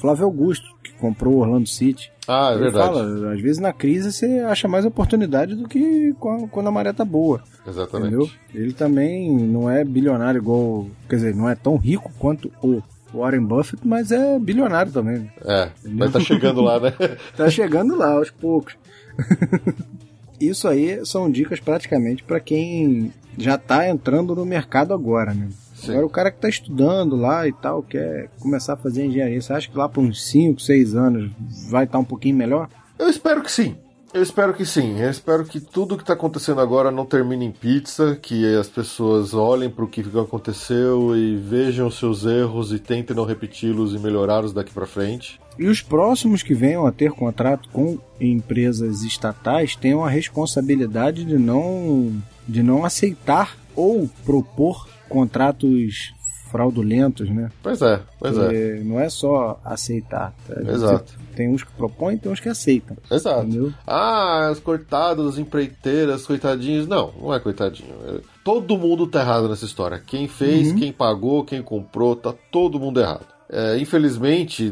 [0.03, 2.11] Flávio Augusto, que comprou o Orlando City.
[2.27, 2.87] Ah, é Ele verdade.
[2.89, 7.05] fala, às vezes na crise você acha mais oportunidade do que quando a maré tá
[7.05, 7.41] boa.
[7.65, 8.09] Exatamente.
[8.09, 8.31] Entendeu?
[8.53, 10.89] Ele também não é bilionário igual.
[11.09, 12.83] Quer dizer, não é tão rico quanto o
[13.15, 15.31] Warren Buffett, mas é bilionário também.
[15.45, 16.93] É, mas tá chegando lá, né?
[17.37, 18.75] Tá chegando lá aos poucos.
[20.41, 25.49] Isso aí são dicas praticamente para quem já tá entrando no mercado agora, né?
[25.83, 25.93] Sim.
[25.93, 29.53] Agora o cara que tá estudando lá e tal, quer começar a fazer engenharia, você
[29.53, 31.31] acha que lá por uns 5, 6 anos
[31.69, 32.69] vai estar um pouquinho melhor?
[32.99, 33.77] Eu espero que sim.
[34.15, 35.01] Eu espero que sim.
[35.01, 39.33] Eu espero que tudo que está acontecendo agora não termine em pizza, que as pessoas
[39.33, 44.53] olhem para o que aconteceu e vejam seus erros e tentem não repeti-los e melhorá-los
[44.53, 45.41] daqui para frente.
[45.59, 51.39] E os próximos que venham a ter contrato com empresas estatais tenham a responsabilidade de
[51.39, 52.13] não,
[52.47, 56.13] de não aceitar ou propor contratos
[56.51, 57.51] fraudulentos, né?
[57.63, 58.55] Pois é, pois é.
[58.77, 60.35] É, Não é só aceitar.
[60.47, 60.61] tá?
[60.71, 61.15] Exato.
[61.35, 62.95] Tem uns que propõem, tem uns que aceitam.
[63.11, 63.47] Exato.
[63.47, 63.73] Entendeu?
[63.87, 66.87] Ah, os coitados, as empreiteiras, coitadinhos.
[66.87, 67.95] Não, não é coitadinho.
[68.07, 70.03] É- Todo mundo tá errado nessa história.
[70.05, 73.25] Quem fez, quem pagou, quem comprou, tá todo mundo errado.
[73.49, 74.71] É, infelizmente,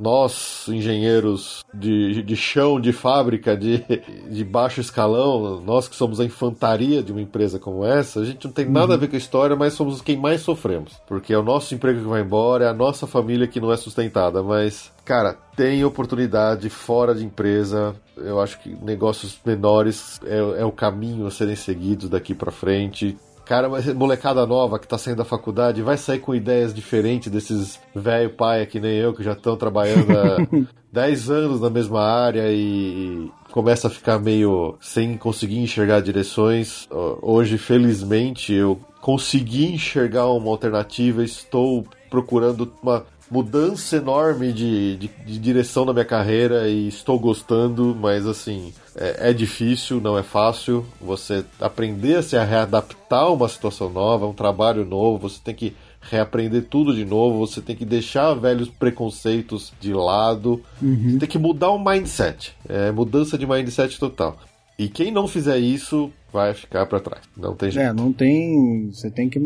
[0.00, 3.84] nós, engenheiros de, de chão, de fábrica, de,
[4.30, 8.46] de baixo escalão, nós que somos a infantaria de uma empresa como essa, a gente
[8.46, 10.94] não tem nada a ver com a história, mas somos quem mais sofremos.
[11.06, 13.76] Porque é o nosso emprego que vai embora, é a nossa família que não é
[13.76, 14.42] sustentada.
[14.42, 17.94] Mas, cara, tem oportunidade fora de empresa.
[18.16, 23.16] Eu acho que negócios menores é, é o caminho a serem seguidos daqui pra frente.
[23.50, 27.80] Cara, mas molecada nova que tá saindo da faculdade vai sair com ideias diferentes desses
[27.92, 30.36] velho pai que nem eu, que já estão trabalhando há
[30.92, 36.88] 10 anos na mesma área e começa a ficar meio sem conseguir enxergar direções.
[37.20, 45.38] Hoje, felizmente, eu consegui enxergar uma alternativa, estou procurando uma mudança enorme de, de, de
[45.38, 50.84] direção na minha carreira e estou gostando, mas assim, é, é difícil, não é fácil.
[51.00, 55.74] Você aprender a se readaptar a uma situação nova, um trabalho novo, você tem que
[56.00, 61.38] reaprender tudo de novo, você tem que deixar velhos preconceitos de lado, você tem que
[61.38, 64.38] mudar o mindset, é mudança de mindset total.
[64.78, 67.86] E quem não fizer isso vai ficar para trás, não tem jeito.
[67.86, 68.90] É, não tem.
[68.90, 69.38] Você tem que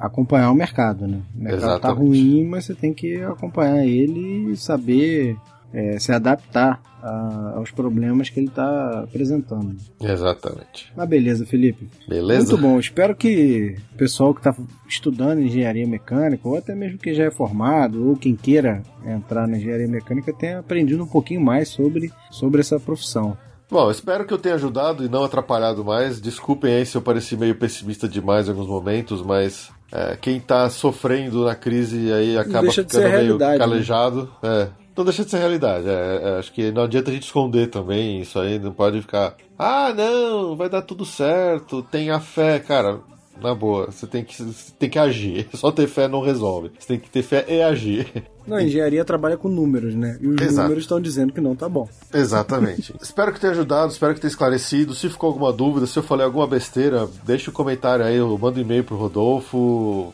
[0.00, 1.20] acompanhar o mercado, né?
[1.36, 1.98] O mercado tá Exatamente.
[2.08, 5.36] ruim, mas você tem que acompanhar ele e saber
[5.72, 9.76] é, se adaptar a- aos problemas que ele está apresentando.
[10.00, 10.92] Exatamente.
[10.96, 11.88] Mas beleza, Felipe.
[12.08, 12.50] Beleza?
[12.50, 12.78] Muito bom.
[12.80, 14.52] Espero que o pessoal que está
[14.88, 19.56] estudando engenharia mecânica, ou até mesmo quem já é formado, ou quem queira entrar na
[19.58, 23.36] engenharia mecânica, tenha aprendido um pouquinho mais sobre, sobre essa profissão.
[23.70, 26.20] Bom, espero que eu tenha ajudado e não atrapalhado mais.
[26.20, 30.68] Desculpem aí se eu pareci meio pessimista demais em alguns momentos, mas é, quem tá
[30.70, 33.58] sofrendo na crise aí acaba deixa ficando meio né?
[33.58, 34.30] calejado.
[34.42, 35.88] É, não deixa de ser realidade.
[35.88, 38.58] é, é, acho que não adianta a gente esconder também isso aí.
[38.58, 42.58] Não pode ficar, ah, não, vai dar tudo certo, tenha fé.
[42.60, 43.00] Cara,
[43.42, 45.48] na boa, você tem que, você tem que agir.
[45.54, 46.70] Só ter fé não resolve.
[46.78, 48.06] Você tem que ter fé e agir.
[48.46, 50.18] Não, a engenharia trabalha com números, né?
[50.20, 50.62] E os Exato.
[50.62, 51.88] números estão dizendo que não tá bom.
[52.12, 52.94] Exatamente.
[53.00, 54.94] espero que tenha ajudado, espero que tenha esclarecido.
[54.94, 58.58] Se ficou alguma dúvida, se eu falei alguma besteira, deixa o comentário aí, eu mando
[58.58, 60.12] um e-mail pro Rodolfo,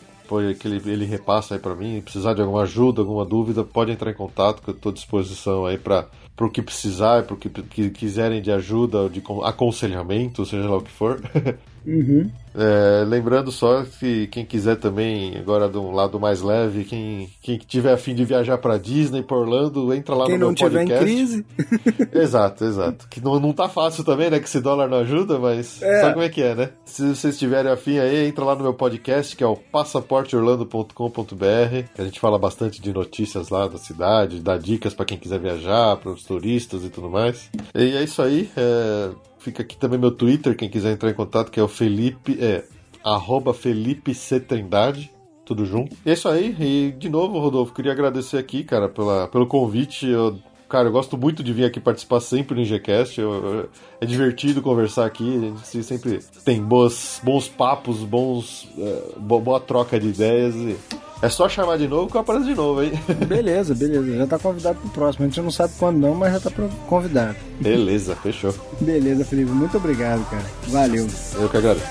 [0.61, 2.01] que ele, ele repassa aí pra mim.
[2.01, 5.64] Precisar de alguma ajuda, alguma dúvida, pode entrar em contato, que eu tô à disposição
[5.66, 6.07] aí pra
[6.37, 10.83] pro que precisar, pro que, que quiserem de ajuda, de con- aconselhamento, seja lá o
[10.83, 11.18] que for.
[11.87, 12.29] Uhum.
[12.59, 17.59] É, lembrando só que quem quiser também, agora de um lado mais leve, quem, quem
[17.59, 20.82] tiver afim de viajar pra Disney, pra Orlando, entra lá Quem no meu não tiver
[20.84, 21.04] em podcast.
[21.04, 21.46] crise,
[22.14, 23.07] Exato, exato.
[23.09, 24.38] Que não, não tá fácil também, né?
[24.38, 26.00] Que esse dólar não ajuda, mas É.
[26.00, 26.70] sabe como é que é, né?
[26.84, 31.84] Se vocês tiverem afim aí, entra lá no meu podcast, que é o passaporteorlando.com.br.
[31.98, 35.96] A gente fala bastante de notícias lá da cidade, dá dicas pra quem quiser viajar,
[35.96, 37.50] para os turistas e tudo mais.
[37.74, 38.48] E é isso aí.
[38.57, 42.39] é, Fica aqui também meu Twitter, quem quiser entrar em contato, que é o Felipe,
[42.41, 42.64] é,
[43.05, 44.41] arroba Felipe C.
[44.41, 45.12] Trindade.
[45.45, 45.97] Tudo junto.
[46.05, 46.57] É isso aí.
[46.59, 50.05] E, de novo, Rodolfo, queria agradecer aqui, cara, pela, pelo convite.
[50.05, 53.21] Eu Cara, eu gosto muito de vir aqui participar sempre no IGCast.
[53.21, 53.69] Eu- eu-
[54.01, 55.37] é divertido conversar aqui.
[55.37, 60.57] A gente se- sempre tem boas, bons papos, bons, é, bo- boa troca de ideias.
[60.57, 60.77] E
[61.23, 62.91] é só chamar de novo que eu apareço de novo, hein?
[63.29, 64.17] beleza, beleza.
[64.17, 65.25] Já tá convidado pro próximo.
[65.25, 67.37] A gente não sabe quando não, mas já tá pro- convidado.
[67.61, 68.53] Beleza, fechou.
[68.81, 69.53] Beleza, Felipe.
[69.53, 70.45] Muito obrigado, cara.
[70.67, 71.07] Valeu.
[71.39, 71.87] Eu que agradeço.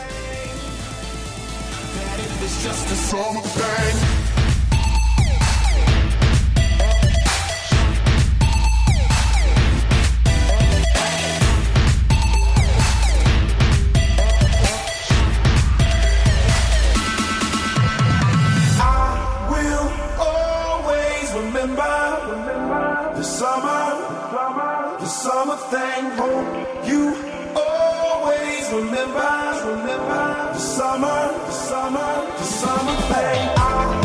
[23.25, 26.05] summer, the summer thing.
[26.11, 27.15] Hope you
[27.55, 29.33] always remember,
[29.65, 33.49] remember the summer, the summer, the summer thing.
[33.57, 34.04] I